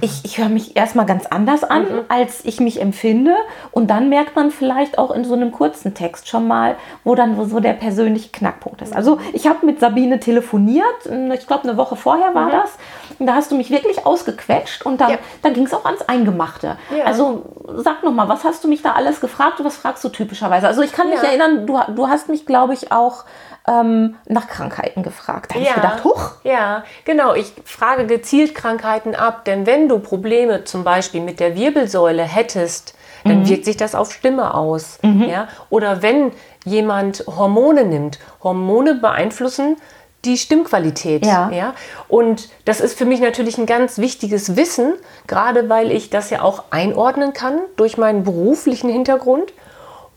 [0.00, 3.34] ich, ich höre mich erstmal ganz anders an, als ich mich empfinde.
[3.72, 7.48] Und dann merkt man vielleicht auch in so einem kurzen Text schon mal, wo dann
[7.48, 8.94] so der persönliche Knackpunkt ist.
[8.94, 10.84] Also ich habe mit Sabine telefoniert,
[11.34, 12.76] ich glaube eine Woche vorher war das.
[13.18, 15.18] Und da hast du mich wirklich ausgequetscht und da, Ja.
[15.42, 16.76] da ging es auch ans Eingemachte.
[16.96, 17.04] Ja.
[17.04, 17.42] Also
[17.76, 20.66] sag noch mal, was hast du mich da alles gefragt und was fragst du typischerweise?
[20.68, 21.28] Also ich kann mich Ja.
[21.28, 23.24] erinnern, du, du hast mich, glaube ich, auch
[23.70, 25.50] ähm, nach Krankheiten gefragt.
[25.50, 27.34] Da habe ich gedacht, huch, Ja, genau.
[27.34, 32.94] Ich frage gezielt Krankheiten ab, denn wenn du Probleme zum Beispiel mit der Wirbelsäule hättest,
[33.24, 33.48] dann Mhm.
[33.48, 34.98] wirkt sich das auf Stimme aus.
[35.02, 35.48] Ja?
[35.68, 36.32] Oder wenn
[36.64, 39.76] jemand Hormone nimmt, Hormone beeinflussen
[40.24, 41.24] die Stimmqualität.
[41.24, 41.50] Ja.
[41.50, 41.74] Ja?
[42.08, 44.94] Und das ist für mich natürlich ein ganz wichtiges Wissen,
[45.26, 49.52] gerade weil ich das ja auch einordnen kann durch meinen beruflichen Hintergrund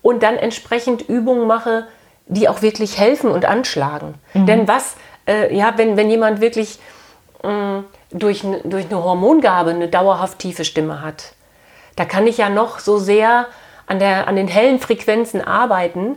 [0.02, 1.88] und dann entsprechend Übungen mache,
[2.28, 4.16] die auch wirklich helfen und anschlagen.
[4.34, 4.96] Denn was,
[5.28, 6.80] äh, ja, wenn, wenn jemand wirklich
[7.44, 11.34] mh, durch, n- durch eine Hormongabe eine dauerhaft tiefe Stimme hat,
[11.96, 13.46] da kann ich ja noch so sehr
[13.86, 16.16] an, der, an den hellen Frequenzen arbeiten.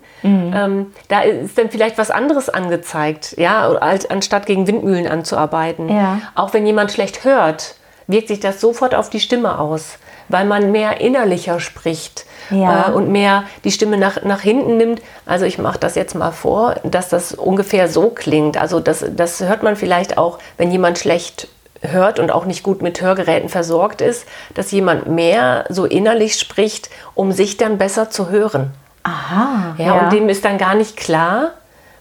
[0.54, 5.88] Ähm, da ist dann vielleicht was anderes angezeigt, ja, als, anstatt gegen Windmühlen anzuarbeiten.
[5.88, 6.20] Ja.
[6.36, 7.74] Auch wenn jemand schlecht hört,
[8.06, 12.88] wirkt sich das sofort auf die Stimme aus, weil man mehr innerlicher spricht Ja.
[12.88, 15.02] äh, und mehr die Stimme nach, nach hinten nimmt.
[15.24, 18.56] Also ich mache das jetzt mal vor, dass das ungefähr so klingt.
[18.56, 21.48] Also das, das hört man vielleicht auch, wenn jemand schlecht
[21.82, 26.88] hört und auch nicht gut mit Hörgeräten versorgt ist, dass jemand mehr so innerlich spricht,
[27.14, 28.72] um sich dann besser zu hören.
[29.02, 29.74] aha.
[29.78, 31.50] Ja, und dem ist dann gar nicht klar,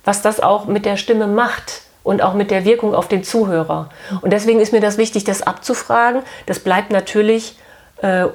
[0.04, 3.90] was das auch mit der Stimme macht und auch mit der Wirkung auf den Zuhörer.
[4.22, 6.22] Und deswegen ist mir das wichtig, das abzufragen.
[6.46, 7.58] Das bleibt natürlich
[7.98, 8.26] äh,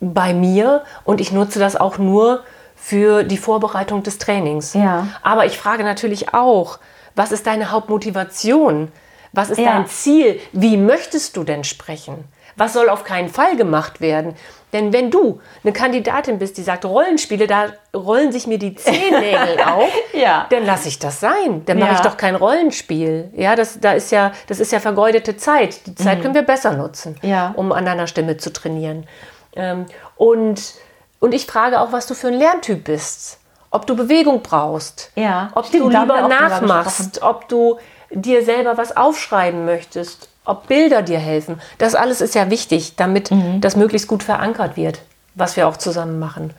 [0.00, 2.42] bei mir und ich nutze das auch nur
[2.76, 4.74] für die Vorbereitung des Trainings.
[4.74, 5.06] Ja.
[5.22, 6.78] Aber ich frage natürlich auch,
[7.14, 8.92] was ist deine Hauptmotivation?
[9.32, 9.72] Was ist Ja.
[9.72, 10.40] dein Ziel?
[10.52, 12.24] Wie möchtest du denn sprechen?
[12.56, 14.34] Was soll auf keinen Fall gemacht werden?
[14.72, 19.60] Denn wenn du eine Kandidatin bist, die sagt, Rollenspiele, da rollen sich mir die Zehennägel
[19.66, 20.46] auf, Ja.
[20.50, 21.64] dann lasse ich das sein.
[21.66, 21.94] Dann mache Ja.
[21.96, 23.30] ich doch kein Rollenspiel.
[23.36, 25.86] Ja, das, da ist ja, das ist ja vergeudete Zeit.
[25.86, 27.28] Die Zeit können wir besser nutzen, Mhm.
[27.28, 27.52] Ja.
[27.56, 29.06] um an deiner Stimme zu trainieren.
[29.54, 29.86] Ähm,
[30.16, 30.74] und,
[31.20, 33.38] und ich frage auch, was du für ein Lerntyp bist.
[33.70, 35.10] Ob du Bewegung brauchst.
[35.54, 37.22] Ob stimmt, du lieber nachmachst.
[37.22, 37.78] Ob du
[38.10, 40.28] dir selber was aufschreiben möchtest.
[40.44, 41.60] Ob Bilder dir helfen.
[41.78, 43.60] Das alles ist ja wichtig, damit Mhm.
[43.60, 45.00] das möglichst gut verankert wird,
[45.34, 46.52] was wir auch zusammen machen.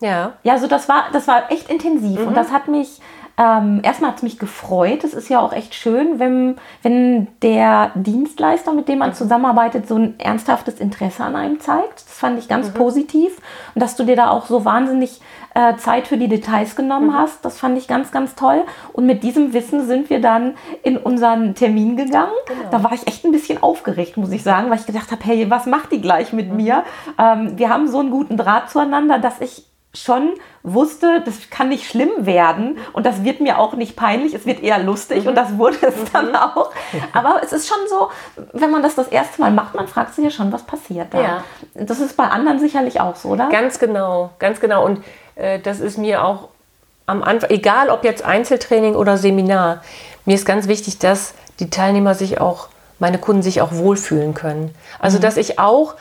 [0.00, 0.34] Ja.
[0.42, 3.00] Ja, also das war, das war echt intensiv und das hat mich,
[3.38, 5.04] ähm, erstmal hat es mich gefreut.
[5.04, 9.94] Es ist ja auch echt schön, wenn, wenn der Dienstleister, mit dem man zusammenarbeitet, so
[9.94, 12.04] ein ernsthaftes Interesse an einem zeigt.
[12.06, 13.36] Das fand ich ganz positiv
[13.74, 15.20] und dass du dir da auch so wahnsinnig
[15.54, 18.64] äh, Zeit für die Details genommen hast, das fand ich ganz, ganz toll.
[18.92, 22.32] Und mit diesem Wissen sind wir dann in unseren Termin gegangen.
[22.70, 25.50] Da war ich echt ein bisschen aufgeregt, muss ich sagen, weil ich gedacht habe, hey,
[25.50, 26.84] was macht die gleich mit mir?
[27.18, 29.67] Ähm, wir haben so einen guten Draht zueinander, dass ich
[30.02, 34.46] schon wusste, das kann nicht schlimm werden und das wird mir auch nicht peinlich, es
[34.46, 36.70] wird eher lustig und das wurde es dann auch.
[37.12, 38.10] Aber es ist schon so,
[38.52, 41.20] wenn man das das erste Mal macht, man fragt sich ja schon, was passiert da.
[41.20, 41.44] Ja.
[41.74, 43.48] Das ist bei anderen sicherlich auch so, oder?
[43.48, 44.84] Ganz genau, ganz genau.
[44.84, 45.02] Und
[45.36, 46.48] äh, das ist mir auch
[47.06, 49.82] am Anfang, egal ob jetzt Einzeltraining oder Seminar,
[50.26, 54.74] mir ist ganz wichtig, dass die Teilnehmer sich auch, meine Kunden sich auch wohlfühlen können.
[54.98, 55.94] Also, dass ich auch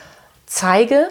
[0.46, 1.08] zeige,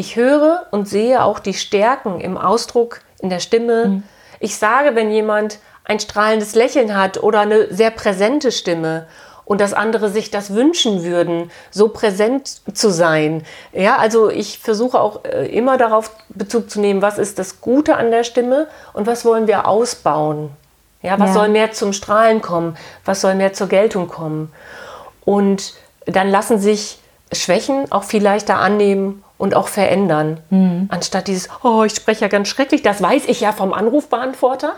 [0.00, 4.02] ich höre und sehe auch die Stärken im Ausdruck, in der Stimme.
[4.40, 9.06] Ich sage, wenn jemand ein strahlendes Lächeln hat oder eine sehr präsente Stimme
[9.44, 13.44] und dass andere sich das wünschen würden, so präsent zu sein.
[13.72, 17.96] Ja, also ich versuche auch äh, immer darauf Bezug zu nehmen, was ist das Gute
[17.96, 20.50] an der Stimme und was wollen wir ausbauen.
[21.02, 21.34] Ja, was Ja.
[21.34, 24.50] soll mehr zum Strahlen kommen, was soll mehr zur Geltung kommen.
[25.26, 25.74] Und
[26.06, 26.98] dann lassen sich
[27.32, 30.38] Schwächen auch viel leichter annehmen und auch verändern.
[30.50, 30.86] Mhm.
[30.90, 34.74] Anstatt dieses, oh, ich spreche ja ganz schrecklich, das weiß ich ja vom Anrufbeantworter.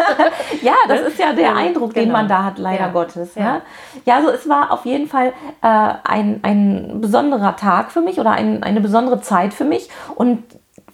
[0.62, 2.06] ja, das ist ja der Eindruck, genau.
[2.06, 2.90] den man da hat, leider ja.
[2.90, 3.36] Gottes.
[3.36, 3.62] Ja, ja.
[4.06, 5.28] ja also es war auf jeden Fall
[5.62, 9.88] äh, ein, ein besonderer Tag für mich oder ein, eine besondere Zeit für mich.
[10.16, 10.42] Und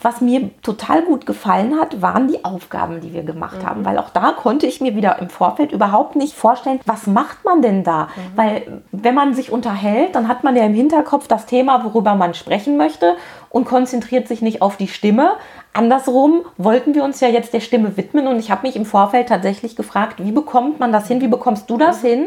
[0.00, 3.66] was mir total gut gefallen hat, waren die Aufgaben, die wir gemacht mhm.
[3.66, 3.84] haben.
[3.84, 7.62] Weil auch da konnte ich mir wieder im Vorfeld überhaupt nicht vorstellen, was macht man
[7.62, 8.04] denn da?
[8.04, 8.36] Mhm.
[8.36, 12.34] Weil wenn man sich unterhält, dann hat man ja im Hinterkopf das Thema, worüber man
[12.34, 13.16] sprechen möchte
[13.50, 15.32] und konzentriert sich nicht auf die Stimme.
[15.72, 19.28] Andersrum wollten wir uns ja jetzt der Stimme widmen und ich habe mich im Vorfeld
[19.28, 21.20] tatsächlich gefragt, wie bekommt man das hin?
[21.20, 22.06] Wie bekommst du das mhm.
[22.06, 22.26] hin,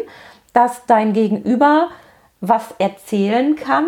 [0.53, 1.89] dass dein Gegenüber
[2.41, 3.87] was erzählen kann?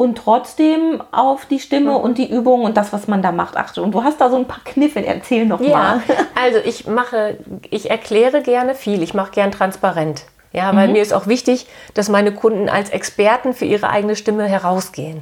[0.00, 3.82] Und trotzdem auf die Stimme und die Übung und das, was man da macht, achte.
[3.82, 6.02] Und du hast da so ein paar Kniffe, erzähl noch ja, mal.
[6.42, 7.36] Also ich mache,
[7.68, 10.24] ich erkläre gerne viel, ich mache gern transparent.
[10.54, 10.94] Ja, weil mhm.
[10.94, 15.20] mir ist auch wichtig, dass meine Kunden als Experten für ihre eigene Stimme herausgehen.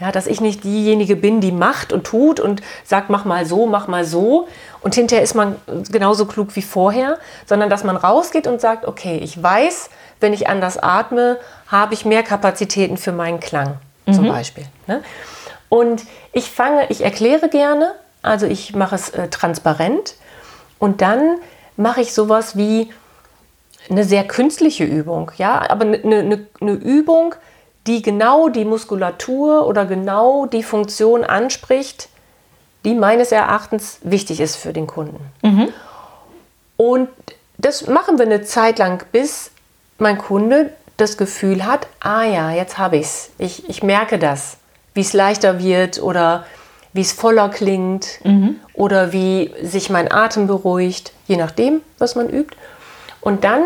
[0.00, 3.66] Ja, dass ich nicht diejenige bin, die macht und tut und sagt, mach mal so,
[3.66, 4.48] mach mal so.
[4.80, 5.54] Und hinterher ist man
[5.92, 10.48] genauso klug wie vorher, sondern dass man rausgeht und sagt, okay, ich weiß, wenn ich
[10.48, 13.78] anders atme, habe ich mehr Kapazitäten für meinen Klang
[14.12, 14.28] zum mhm.
[14.28, 14.64] Beispiel.
[14.86, 15.02] Ne?
[15.68, 17.92] Und ich fange, ich erkläre gerne,
[18.22, 20.14] also ich mache es äh, transparent
[20.78, 21.38] und dann
[21.76, 22.90] mache ich sowas wie
[23.88, 27.34] eine sehr künstliche Übung, ja, aber eine, eine, eine Übung,
[27.86, 32.08] die genau die Muskulatur oder genau die Funktion anspricht,
[32.84, 35.20] die meines Erachtens wichtig ist für den Kunden.
[35.42, 35.68] Mhm.
[36.76, 37.08] Und
[37.58, 39.50] das machen wir eine Zeit lang, bis
[39.98, 43.30] mein Kunde das Gefühl hat, ah ja, jetzt habe ich's.
[43.38, 44.56] ich Ich merke das,
[44.94, 46.44] wie es leichter wird oder
[46.92, 48.56] wie es voller klingt mhm.
[48.72, 52.56] oder wie sich mein Atem beruhigt, je nachdem, was man übt.
[53.20, 53.62] Und dann,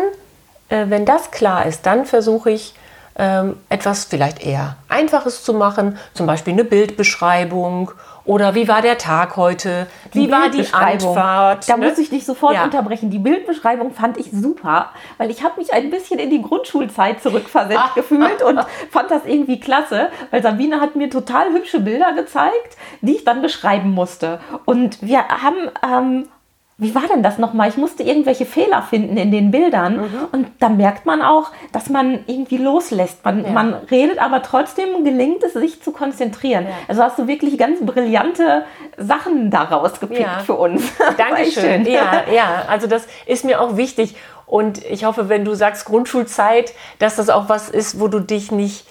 [0.69, 2.73] äh, wenn das klar ist, dann versuche ich
[3.17, 7.91] ähm, etwas vielleicht eher Einfaches zu machen, zum Beispiel eine Bildbeschreibung
[8.25, 9.87] oder wie war der Tag heute?
[10.13, 11.67] Die wie war die Anfahrt?
[11.67, 11.87] Da ne?
[11.87, 12.63] muss ich dich sofort ja.
[12.63, 13.09] unterbrechen.
[13.09, 17.79] Die Bildbeschreibung fand ich super, weil ich habe mich ein bisschen in die Grundschulzeit zurückversetzt
[17.79, 17.91] ah.
[17.95, 23.15] gefühlt und fand das irgendwie klasse, weil Sabine hat mir total hübsche Bilder gezeigt, die
[23.15, 24.39] ich dann beschreiben musste.
[24.65, 26.27] Und wir haben ähm,
[26.81, 27.69] wie war denn das nochmal?
[27.69, 29.97] Ich musste irgendwelche Fehler finden in den Bildern.
[29.97, 30.27] Mhm.
[30.31, 33.23] Und da merkt man auch, dass man irgendwie loslässt.
[33.23, 33.51] Man, ja.
[33.51, 36.63] man redet, aber trotzdem gelingt es, sich zu konzentrieren.
[36.63, 36.71] Ja.
[36.87, 38.63] Also hast du wirklich ganz brillante
[38.97, 40.39] Sachen daraus gepickt ja.
[40.39, 40.91] für uns.
[41.17, 41.85] Dankeschön.
[41.85, 44.15] Ja, ja, also das ist mir auch wichtig.
[44.47, 48.51] Und ich hoffe, wenn du sagst Grundschulzeit, dass das auch was ist, wo du dich
[48.51, 48.87] nicht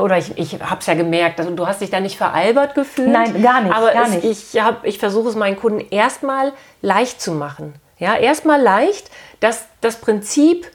[0.00, 3.08] oder ich, ich habe es ja gemerkt, also du hast dich da nicht veralbert gefühlt.
[3.08, 3.74] Nein, gar nicht.
[3.74, 4.24] Aber gar es, nicht.
[4.24, 6.52] ich, ich versuche es meinen Kunden erstmal
[6.82, 7.74] leicht zu machen.
[7.98, 10.70] Ja, erstmal leicht, dass das Prinzip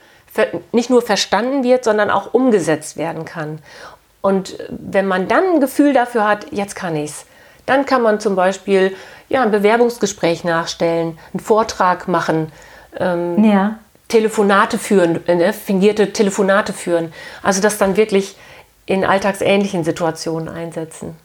[0.72, 3.58] nicht nur verstanden wird, sondern auch umgesetzt werden kann.
[4.20, 7.26] Und wenn man dann ein Gefühl dafür hat, jetzt kann ich es,
[7.66, 8.96] dann kann man zum Beispiel
[9.28, 12.52] ja, ein Bewerbungsgespräch nachstellen, einen Vortrag machen,
[12.98, 13.78] ähm, ja.
[14.08, 17.12] Telefonate führen, äh, fingierte Telefonate führen.
[17.42, 18.36] Also das dann wirklich
[18.86, 21.16] in alltagsähnlichen Situationen einsetzen.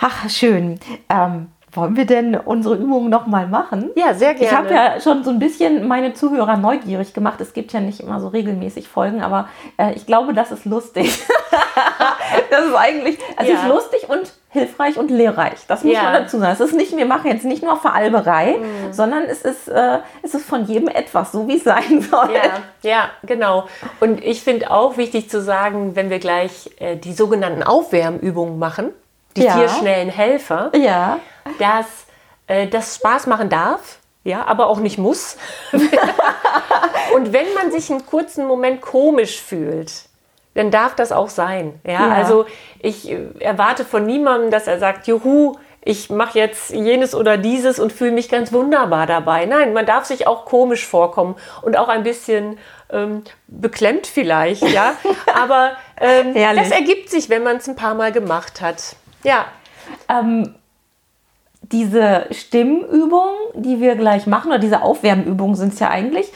[0.00, 0.78] Ach, schön.
[1.08, 3.90] Ähm, wollen wir denn unsere Übungen noch mal machen?
[3.96, 4.46] Ja, sehr gerne.
[4.46, 7.40] Ich habe ja schon so ein bisschen meine Zuhörer neugierig gemacht.
[7.40, 11.22] Es gibt ja nicht immer so regelmäßig Folgen, aber äh, ich glaube, das ist lustig.
[12.50, 13.54] das ist eigentlich, es ja.
[13.56, 15.66] ist lustig und hilfreich und lehrreich.
[15.68, 16.04] Das muss ja.
[16.04, 16.52] man dazu sagen.
[16.52, 18.92] Es ist nicht, wir machen jetzt nicht nur Veralberei, mhm.
[18.92, 22.30] sondern es ist, äh, es ist von jedem etwas, so wie es sein soll.
[22.34, 23.66] Ja, ja genau.
[24.00, 28.92] Und ich finde auch wichtig zu sagen, wenn wir gleich äh, die sogenannten Aufwärmübungen machen,
[29.36, 29.52] die ja.
[29.52, 31.18] vier schnellen Helfer, ja.
[31.58, 31.86] dass
[32.46, 33.98] äh, das Spaß machen darf.
[34.24, 35.36] Ja, aber auch nicht muss.
[37.14, 40.05] und wenn man sich einen kurzen Moment komisch fühlt,
[40.56, 41.78] dann darf das auch sein.
[41.86, 42.08] Ja, ja.
[42.12, 42.46] also
[42.80, 47.78] ich äh, erwarte von niemandem, dass er sagt, juhu, ich mache jetzt jenes oder dieses
[47.78, 49.46] und fühle mich ganz wunderbar dabei.
[49.46, 52.58] Nein, man darf sich auch komisch vorkommen und auch ein bisschen
[52.90, 54.94] ähm, beklemmt vielleicht, ja.
[55.40, 58.96] Aber ähm, das ergibt sich, wenn man es ein paar Mal gemacht hat.
[59.22, 59.44] Ja.
[60.08, 60.56] Ähm,
[61.62, 66.32] diese Stimmübung, die wir gleich machen, oder diese Aufwärmübungen sind es ja eigentlich,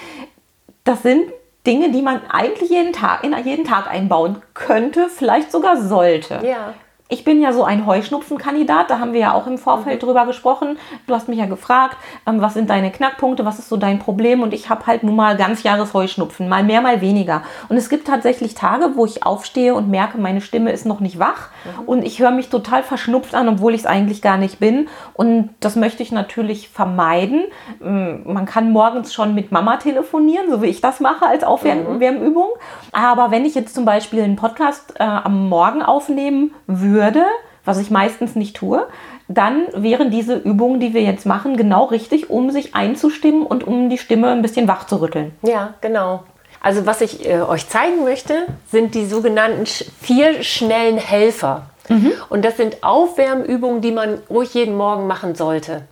[0.84, 1.32] das sind
[1.66, 6.40] Dinge, die man eigentlich jeden Tag, in jeden Tag einbauen könnte, vielleicht sogar sollte.
[6.42, 6.74] Ja.
[7.12, 10.06] Ich bin ja so ein Heuschnupfenkandidat, da haben wir ja auch im Vorfeld mhm.
[10.06, 10.78] drüber gesprochen.
[11.08, 14.42] Du hast mich ja gefragt, ähm, was sind deine Knackpunkte, was ist so dein Problem?
[14.42, 17.42] Und ich habe halt nun mal ganz Jahres Heuschnupfen, mal mehr, mal weniger.
[17.68, 21.18] Und es gibt tatsächlich Tage, wo ich aufstehe und merke, meine Stimme ist noch nicht
[21.18, 21.84] wach mhm.
[21.86, 24.86] und ich höre mich total verschnupft an, obwohl ich es eigentlich gar nicht bin.
[25.12, 27.42] Und das möchte ich natürlich vermeiden.
[27.82, 32.50] Ähm, man kann morgens schon mit Mama telefonieren, so wie ich das mache als Aufwärmübung.
[32.54, 32.92] Mhm.
[32.92, 37.24] Aber wenn ich jetzt zum Beispiel einen Podcast äh, am Morgen aufnehmen würde, würde,
[37.64, 38.86] was ich meistens nicht tue,
[39.28, 43.88] dann wären diese Übungen, die wir jetzt machen, genau richtig, um sich einzustimmen und um
[43.88, 45.32] die Stimme ein bisschen wach zu rütteln.
[45.42, 46.24] Ja, genau.
[46.60, 51.70] Also was ich äh, euch zeigen möchte, sind die sogenannten vier schnellen Helfer.
[52.28, 55.82] Und das sind Aufwärmübungen, die man ruhig jeden Morgen machen sollte.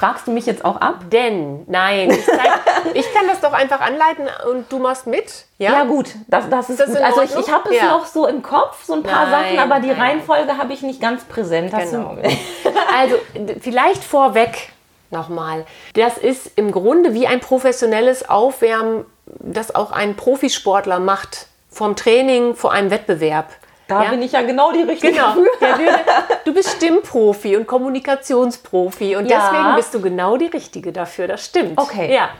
[0.00, 0.96] Fragst du mich jetzt auch ab?
[1.12, 2.38] Denn, nein, ich, zeig,
[2.94, 5.44] ich kann das doch einfach anleiten und du machst mit.
[5.58, 6.96] Ja, Ja, gut, das, das ist das gut.
[7.02, 7.90] Also ich, ich habe es Ja.
[7.90, 10.00] noch so im Kopf, so ein paar Nein, Sachen, aber die nein.
[10.00, 11.74] Reihenfolge habe ich nicht ganz präsent.
[11.76, 12.16] Genau.
[12.98, 13.16] Also
[13.60, 14.70] vielleicht vorweg
[15.10, 15.66] nochmal.
[15.94, 21.46] Das ist im Grunde wie ein professionelles Aufwärmen, das auch ein Profisportler macht.
[21.70, 23.50] Vorm Training, vor einem Wettbewerb.
[23.90, 24.10] Da Ja?
[24.10, 25.34] bin ich ja genau die richtige Genau.
[25.36, 25.98] würde,
[26.44, 29.50] du bist Stimmprofi und Kommunikationsprofi und Ja.
[29.50, 31.26] deswegen bist du genau die Richtige dafür.
[31.28, 31.78] Das stimmt.
[31.78, 32.14] Okay.
[32.14, 32.30] Ja.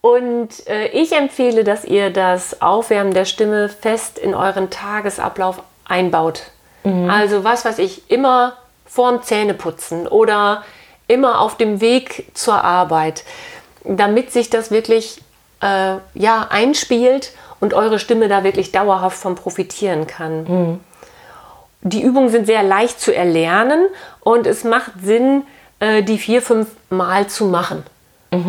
[0.00, 6.42] Und äh, ich empfehle, dass ihr das Aufwärmen der Stimme fest in euren Tagesablauf einbaut.
[7.08, 8.52] Also was weiß ich, immer
[8.84, 10.62] vorm Zähneputzen oder
[11.08, 13.24] immer auf dem Weg zur Arbeit,
[13.82, 15.20] damit sich das wirklich
[15.62, 20.80] äh, ja, einspielt und eure Stimme da wirklich dauerhaft von profitieren kann.
[21.82, 23.86] Die Übungen sind sehr leicht zu erlernen
[24.20, 25.44] und es macht Sinn,
[25.78, 27.84] äh, die vier, fünf Mal zu machen.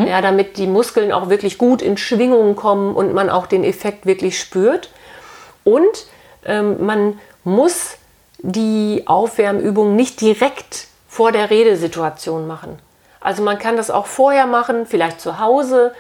[0.08, 4.06] Ja, damit die Muskeln auch wirklich gut in Schwingungen kommen und man auch den Effekt
[4.06, 4.90] wirklich spürt.
[5.64, 6.08] Und
[6.46, 7.98] ähm, man muss
[8.40, 12.80] die Aufwärmübungen nicht direkt vor der Redesituation machen.
[13.20, 15.94] Also man kann das auch vorher machen, vielleicht zu Hause.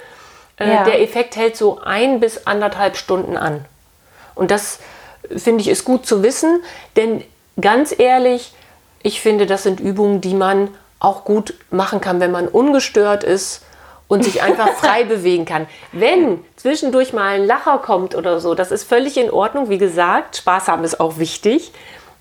[0.57, 0.83] Äh, Ja.
[0.83, 3.65] Der Effekt hält so ein bis anderthalb Stunden an.
[4.35, 4.79] Und das
[5.35, 6.61] finde ich ist gut zu wissen,
[6.95, 7.23] denn
[7.59, 8.53] ganz ehrlich,
[9.03, 13.63] ich finde, das sind Übungen, die man auch gut machen kann, wenn man ungestört ist
[14.07, 15.67] und sich einfach frei bewegen kann.
[15.91, 19.69] Wenn zwischendurch mal ein Lacher kommt oder so, das ist völlig in Ordnung.
[19.69, 21.71] Wie gesagt, Spaß haben ist auch wichtig.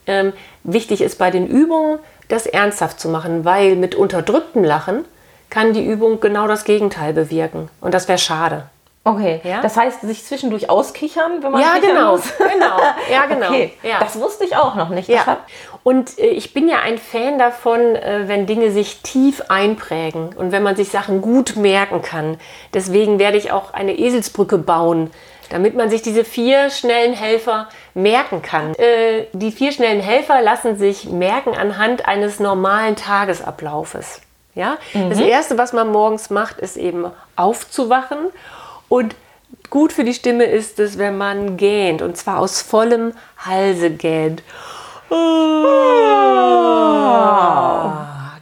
[0.06, 5.04] Ähm, wichtig ist bei den Übungen, das ernsthaft zu machen, weil mit unterdrücktem Lachen
[5.50, 7.68] kann die Übung genau das Gegenteil bewirken.
[7.80, 8.64] Und das wäre schade.
[9.04, 9.60] Okay, Ja?
[9.62, 12.12] das heißt, sich zwischendurch auskichern, wenn man Ja, genau.
[12.16, 12.24] muss.
[12.38, 12.76] Genau.
[13.10, 13.46] Ja, genau.
[13.50, 14.00] Okay, Ja.
[14.00, 15.08] das wusste ich auch noch nicht.
[15.08, 15.38] Ja,
[15.84, 20.50] und äh, ich bin ja ein Fan davon, äh, wenn Dinge sich tief einprägen und
[20.50, 22.38] wenn man sich Sachen gut merken kann.
[22.74, 25.12] Deswegen werde ich auch eine Eselsbrücke bauen,
[25.50, 28.74] damit man sich diese vier schnellen Helfer merken kann.
[28.74, 34.20] Äh, die vier schnellen Helfer lassen sich merken anhand eines normalen Tagesablaufes.
[34.56, 34.78] Ja?
[34.92, 38.18] Das erste, was man morgens macht, ist eben aufzuwachen
[38.88, 39.14] und
[39.70, 44.42] Gut für die Stimme ist es, wenn man gähnt und zwar aus vollem Halse gähnt.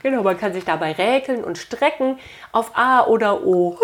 [0.02, 2.18] Genau, man kann sich dabei räkeln und strecken
[2.52, 3.78] auf A oder O.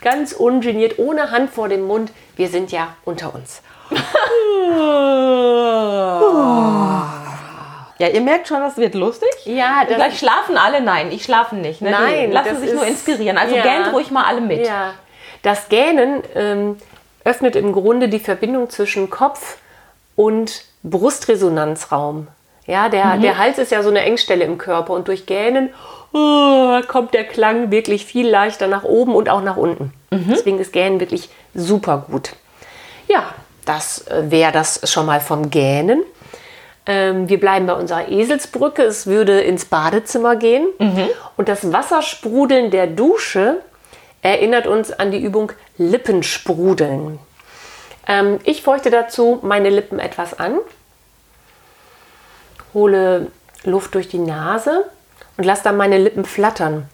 [0.00, 2.12] Ganz ungeniert, ohne Hand vor dem Mund.
[2.36, 3.60] Wir sind ja unter uns.
[8.02, 9.30] Ja, ihr merkt schon, das wird lustig.
[9.44, 10.80] Ja, das Gleich schlafen alle?
[10.80, 11.82] Nein, ich schlafe nicht.
[11.82, 11.92] Ne?
[11.92, 13.38] Nein, Die lassen sich nur inspirieren.
[13.38, 13.62] Also Ja.
[13.62, 14.66] gähnt ruhig mal alle mit.
[14.66, 14.94] Ja,
[15.42, 16.78] das Gähnen ähm,
[17.22, 19.58] öffnet im Grunde die Verbindung zwischen Kopf
[20.16, 22.26] und Brustresonanzraum.
[22.66, 25.72] Ja, der, der Hals ist ja so eine Engstelle im Körper und durch Gähnen
[26.12, 29.92] oh, kommt der Klang wirklich viel leichter nach oben und auch nach unten.
[30.10, 32.32] Deswegen ist Gähnen wirklich super gut.
[33.06, 33.26] Ja,
[33.64, 36.02] das äh, wäre das schon mal vom Gähnen.
[36.86, 38.82] Ähm, wir bleiben bei unserer Eselsbrücke.
[38.82, 40.66] Es würde ins Badezimmer gehen.
[41.36, 43.58] Und das Wassersprudeln der Dusche
[44.22, 47.18] erinnert uns an die Übung Lippensprudeln.
[48.06, 50.58] Ähm, ich feuchte dazu meine Lippen etwas an,
[52.74, 53.28] hole
[53.64, 54.84] Luft durch die Nase
[55.36, 56.88] und lasse dann meine Lippen flattern.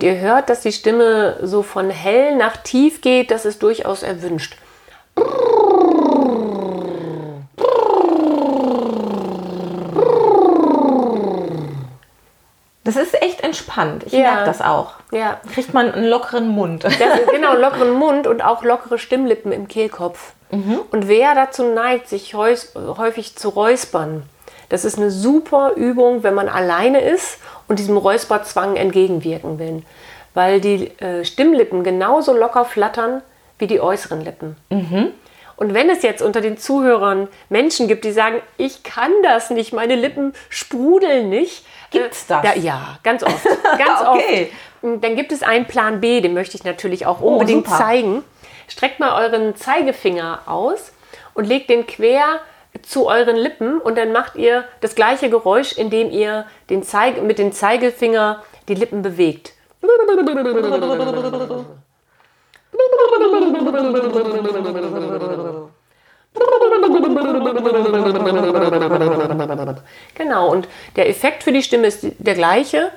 [0.00, 4.02] Und ihr hört, dass die Stimme so von hell nach tief geht, das ist durchaus
[4.02, 4.56] erwünscht.
[12.82, 14.04] Das ist echt entspannt.
[14.06, 14.20] Ich Ja.
[14.32, 14.94] merke das auch.
[15.12, 16.84] Ja, Kriegt man einen lockeren Mund.
[16.84, 16.98] ist
[17.30, 20.32] genau lockeren Mund und auch lockere Stimmlippen im Kehlkopf.
[20.50, 24.24] Und wer dazu neigt, sich häufig zu räuspern,
[24.70, 29.82] das ist eine super Übung, wenn man alleine ist und diesem Räusperzwang entgegenwirken will.
[30.32, 33.20] Weil die äh, Stimmlippen genauso locker flattern
[33.58, 34.56] wie die äußeren Lippen.
[35.56, 39.74] Und wenn es jetzt unter den Zuhörern Menschen gibt, die sagen, ich kann das nicht,
[39.74, 41.66] meine Lippen sprudeln nicht.
[41.90, 42.42] Gibt's äh, das?
[42.42, 43.44] Da, ja, ganz oft.
[43.44, 44.50] Ganz Okay.
[44.82, 45.04] oft.
[45.04, 47.76] Dann gibt es einen Plan B, den möchte ich natürlich auch unbedingt super.
[47.78, 48.24] zeigen.
[48.68, 50.92] Streckt mal euren Zeigefinger aus
[51.34, 52.40] und legt den quer
[52.82, 57.38] zu euren Lippen und dann macht ihr das gleiche Geräusch, indem ihr den Zeige, mit
[57.38, 59.52] dem Zeigefinger die Lippen bewegt.
[70.14, 72.90] Genau, und der Effekt für die Stimme ist der gleiche.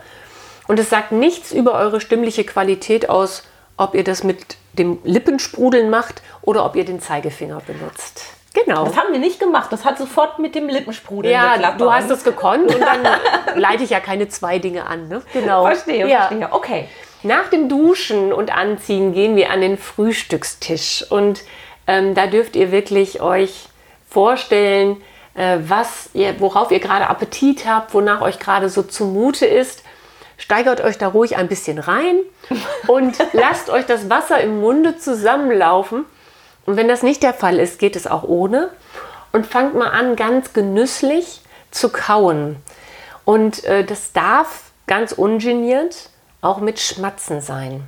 [0.68, 3.44] Und es sagt nichts über eure stimmliche Qualität aus,
[3.76, 8.43] ob ihr das mit dem Lippensprudeln macht oder ob ihr den Zeigefinger benutzt.
[8.54, 8.86] Genau.
[8.86, 9.72] Das haben wir nicht gemacht.
[9.72, 11.82] Das hat sofort mit dem Lippensprudeln Ja, geklappt.
[11.82, 13.00] du hast es gekonnt und dann
[13.56, 15.08] leite ich ja keine zwei Dinge an.
[15.08, 15.22] Ne?
[15.34, 15.66] Genau.
[15.66, 16.28] Verstehe, ja.
[16.28, 16.48] verstehe.
[16.52, 16.88] Okay.
[17.24, 21.42] Nach dem Duschen und Anziehen gehen wir an den Frühstückstisch und
[21.88, 23.70] ähm, da dürft ihr wirklich euch
[24.10, 25.02] vorstellen,
[25.36, 29.84] äh, was ihr, worauf ihr gerade Appetit habt, wonach euch gerade so zumute ist.
[30.38, 32.18] Steigert euch da ruhig ein bisschen rein
[32.88, 36.06] und lasst euch das Wasser im Munde zusammenlaufen.
[36.66, 38.70] Und wenn das nicht der Fall ist, geht es auch ohne.
[39.32, 41.42] Und fangt mal an, ganz genüsslich
[41.72, 42.58] zu kauen.
[43.26, 46.10] Und äh, das darf ganz ungeniert
[46.42, 47.88] auch mit Schmatzen sein.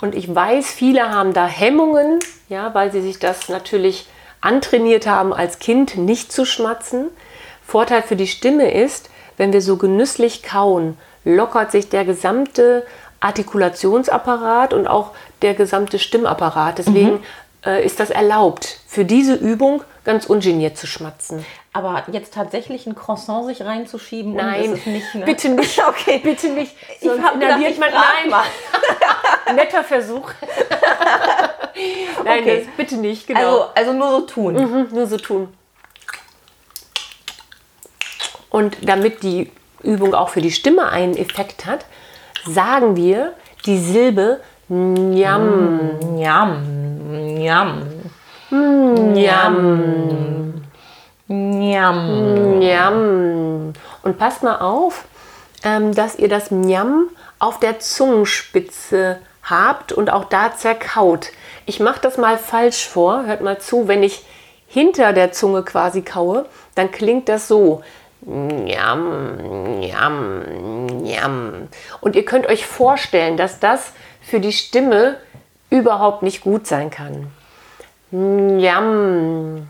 [0.00, 4.06] Und ich weiß, viele haben da Hemmungen, ja, weil sie sich das natürlich
[4.40, 7.08] antrainiert haben, als Kind nicht zu schmatzen.
[7.66, 12.86] Vorteil für die Stimme ist, wenn wir so genüsslich kauen, lockert sich der gesamte
[13.20, 15.10] Artikulationsapparat und auch
[15.42, 16.78] der gesamte Stimmapparat.
[16.78, 17.22] Deswegen
[17.66, 21.44] äh, ist das erlaubt, für diese Übung ganz ungeniert zu schmatzen.
[21.72, 25.24] Aber jetzt tatsächlich ein Croissant sich reinzuschieben, Nein, ist nicht, ne?
[25.26, 25.80] bitte nicht.
[25.88, 26.18] Okay.
[26.22, 26.74] bitte nicht.
[27.00, 28.44] Ich Sonst hab gedacht, inhaliert man- Nein, mal.
[29.54, 30.30] netter Versuch.
[32.24, 32.68] Nein, Okay.
[32.76, 33.40] bitte nicht, genau.
[33.40, 34.54] Also, also nur so tun.
[34.54, 35.48] Mhm, nur so tun.
[38.50, 39.50] Und damit die
[39.82, 41.84] Übung auch für die Stimme einen Effekt hat,
[42.46, 43.32] sagen wir
[43.66, 45.98] die Silbe Njam.
[46.16, 47.82] Njam, njam,
[48.50, 50.52] Njam.
[51.28, 52.58] njam.
[52.58, 53.72] Njam.
[54.02, 55.04] Und passt mal auf,
[55.62, 57.08] ähm, dass ihr das Njam
[57.38, 61.28] auf der Zungenspitze habt und auch da zerkaut.
[61.66, 63.24] Ich mache das mal falsch vor.
[63.26, 64.24] Hört mal zu, wenn ich
[64.66, 67.82] hinter der Zunge quasi kaue, dann klingt das so.
[68.26, 70.42] Njam, njam,
[71.02, 71.68] njam.
[72.00, 75.16] Und ihr könnt euch vorstellen, dass das für die Stimme
[75.70, 77.28] überhaupt nicht gut sein kann.
[78.10, 79.68] Njam,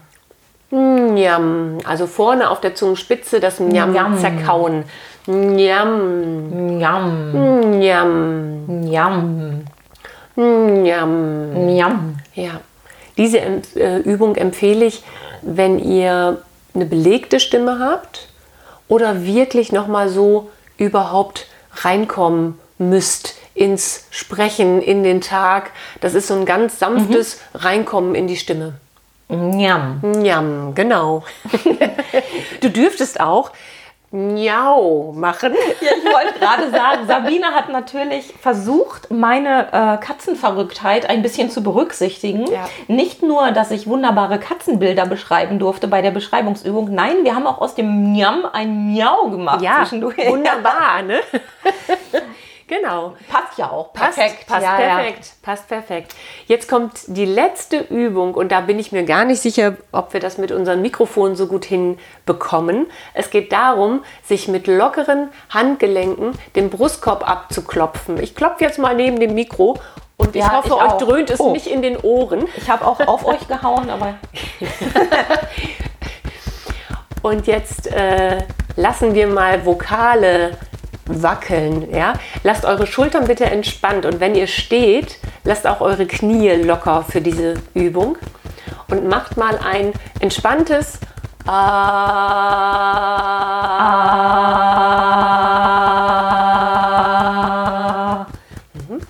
[0.71, 1.79] Njam.
[1.87, 4.19] Also vorne auf der Zungenspitze das Njam, Njam.
[4.19, 4.85] zerkauen.
[5.27, 8.35] Njam, Njam, Njam,
[8.67, 9.65] njam,
[10.37, 11.67] Njam.
[11.67, 12.17] njam.
[12.35, 12.61] Ja,
[13.17, 13.39] diese
[13.75, 15.03] äh, Übung empfehle ich,
[15.43, 16.39] wenn ihr
[16.75, 18.29] eine belegte Stimme habt
[18.89, 25.73] oder wirklich noch mal so überhaupt reinkommen müsst ins Sprechen, in den Tag.
[26.01, 28.75] Das ist so ein ganz sanftes Reinkommen in die Stimme.
[29.29, 30.01] Njam.
[30.03, 31.25] Njam, genau.
[32.61, 33.51] du dürftest auch
[34.11, 35.55] Njau machen.
[35.81, 41.63] Ja, ich wollte gerade sagen, Sabine hat natürlich versucht, meine äh, Katzenverrücktheit ein bisschen zu
[41.63, 42.51] berücksichtigen.
[42.51, 42.69] Ja.
[42.89, 46.93] Nicht nur, dass ich wunderbare Katzenbilder beschreiben durfte bei der Beschreibungsübung.
[46.93, 50.17] Nein, wir haben auch aus dem Miam ein Miau gemacht Ja, zwischendurch.
[50.29, 51.21] wunderbar, ne?
[52.69, 53.15] genau.
[53.29, 53.93] Passt ja auch.
[53.93, 54.47] Passt, Perfekt.
[54.47, 54.97] passt ja, ja.
[54.97, 56.15] perfekt, passt perfekt.
[56.47, 60.21] Jetzt kommt die letzte Übung und da bin ich mir gar nicht sicher, ob wir
[60.21, 62.87] das mit unseren Mikrofonen so gut hinbekommen.
[63.15, 68.23] Es geht darum, sich mit lockeren Handgelenken den Brustkorb abzuklopfen.
[68.23, 69.77] Ich klopfe jetzt mal neben dem Mikro
[70.17, 70.99] und ich Ja, hoffe, ich euch auch.
[70.99, 71.53] dröhnt es Oh.
[71.53, 72.47] nicht in den Ohren.
[72.57, 74.15] Ich habe auch auf euch gehauen, aber
[77.23, 78.39] Und jetzt äh,
[78.77, 80.53] lassen wir mal Vokale
[81.09, 81.89] wackeln.
[81.93, 82.15] Ja?
[82.45, 87.21] Lasst eure Schultern bitte entspannt und wenn ihr steht, lasst auch eure Knie locker für
[87.21, 88.17] diese Übung
[88.91, 91.01] und macht mal ein entspanntes
[91.51, 91.87] Ah.
[98.75, 99.01] Mhm.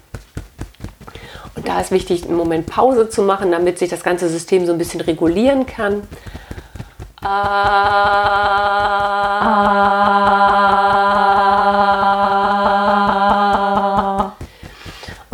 [1.56, 4.72] Und da ist wichtig, einen Moment Pause zu machen, damit sich das ganze System so
[4.72, 6.04] ein bisschen regulieren kann.
[7.22, 7.88] Ah.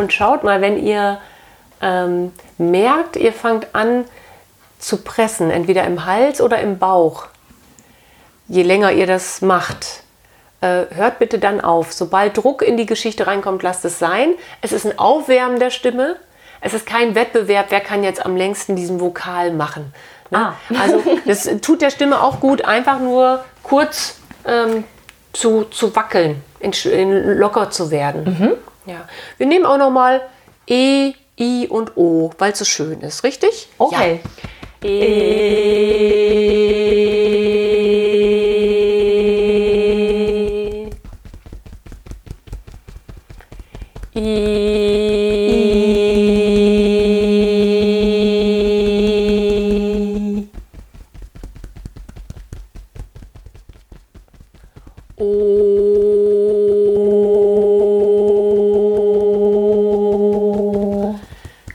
[0.05, 1.19] Und schaut mal, wenn ihr
[1.81, 4.05] ähm, merkt, ihr fangt an
[4.79, 7.29] zu pressen, entweder im Hals oder im Bauch,
[8.47, 10.03] je länger ihr das macht,
[10.61, 11.95] äh, hört bitte dann auf.
[11.95, 14.35] Sobald Druck in die Geschichte reinkommt, lasst es sein.
[14.61, 16.17] Es ist ein Aufwärmen der Stimme.
[16.61, 19.95] Es ist kein Wettbewerb, wer kann jetzt am längsten diesen Vokal machen.
[20.29, 20.39] Ne?
[20.39, 20.53] Ah.
[20.83, 24.85] Also das tut der Stimme auch gut, einfach nur kurz ähm,
[25.33, 28.59] zu, zu wackeln, in, in locker zu werden.
[28.87, 29.09] Ja.
[29.39, 30.23] Wir nehmen auch noch mal
[30.67, 33.69] E, I und O, weil es so schön ist, richtig?
[33.79, 34.21] Okay.
[34.83, 34.89] Ja.
[34.89, 36.84] E.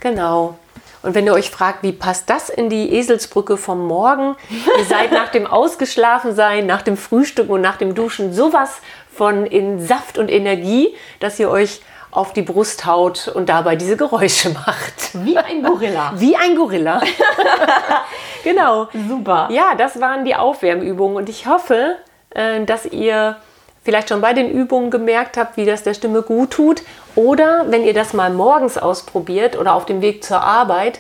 [0.10, 0.55] Genau.
[1.01, 4.36] Und wenn ihr euch fragt, wie passt das in die Eselsbrücke vom Morgen?
[4.78, 8.82] Ihr seid nach dem Ausgeschlafensein, nach dem Frühstück und nach dem Duschen sowas
[9.14, 11.82] von in Saft und Energie, dass ihr euch
[12.12, 15.12] auf die Brust haut und dabei diese Geräusche macht.
[15.14, 16.12] Wie ein Gorilla.
[16.16, 17.01] Wie ein Gorilla.
[18.43, 18.88] genau.
[19.07, 19.47] Super.
[19.51, 21.97] Ja, das waren die Aufwärmübungen und ich hoffe,
[22.32, 23.38] äh, dass ihr
[23.90, 26.84] vielleicht schon bei den Übungen gemerkt habt, wie das der Stimme gut tut.
[27.16, 31.00] Oder wenn ihr das mal morgens ausprobiert oder auf dem Weg zur Arbeit,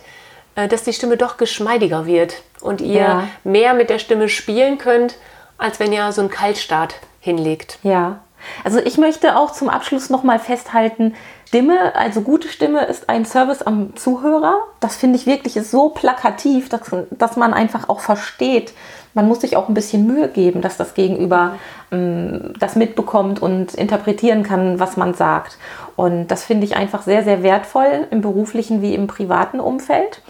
[0.55, 3.23] äh, dass die Stimme doch geschmeidiger wird und ihr Ja.
[3.43, 5.17] mehr mit der Stimme spielen könnt,
[5.59, 7.77] als wenn ihr so einen Kaltstart hinlegt.
[7.83, 8.21] Ja.
[8.63, 11.13] Also ich möchte auch zum Abschluss nochmal festhalten,
[11.49, 14.55] Stimme, also gute Stimme ist ein Service am Zuhörer.
[14.79, 16.81] Das finde ich wirklich so plakativ, dass,
[17.11, 18.73] dass man einfach auch versteht.
[19.13, 21.55] Man muss sich auch ein bisschen Mühe geben, dass das Gegenüber
[21.91, 25.57] ähm, das mitbekommt und interpretieren kann, was man sagt.
[25.95, 30.21] Und das finde ich einfach sehr, sehr wertvoll im beruflichen wie im privaten Umfeld.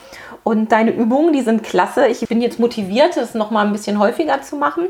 [0.44, 2.08] Und deine Übungen, die sind klasse.
[2.08, 4.88] Ich bin jetzt motiviert, es noch mal ein bisschen häufiger zu machen.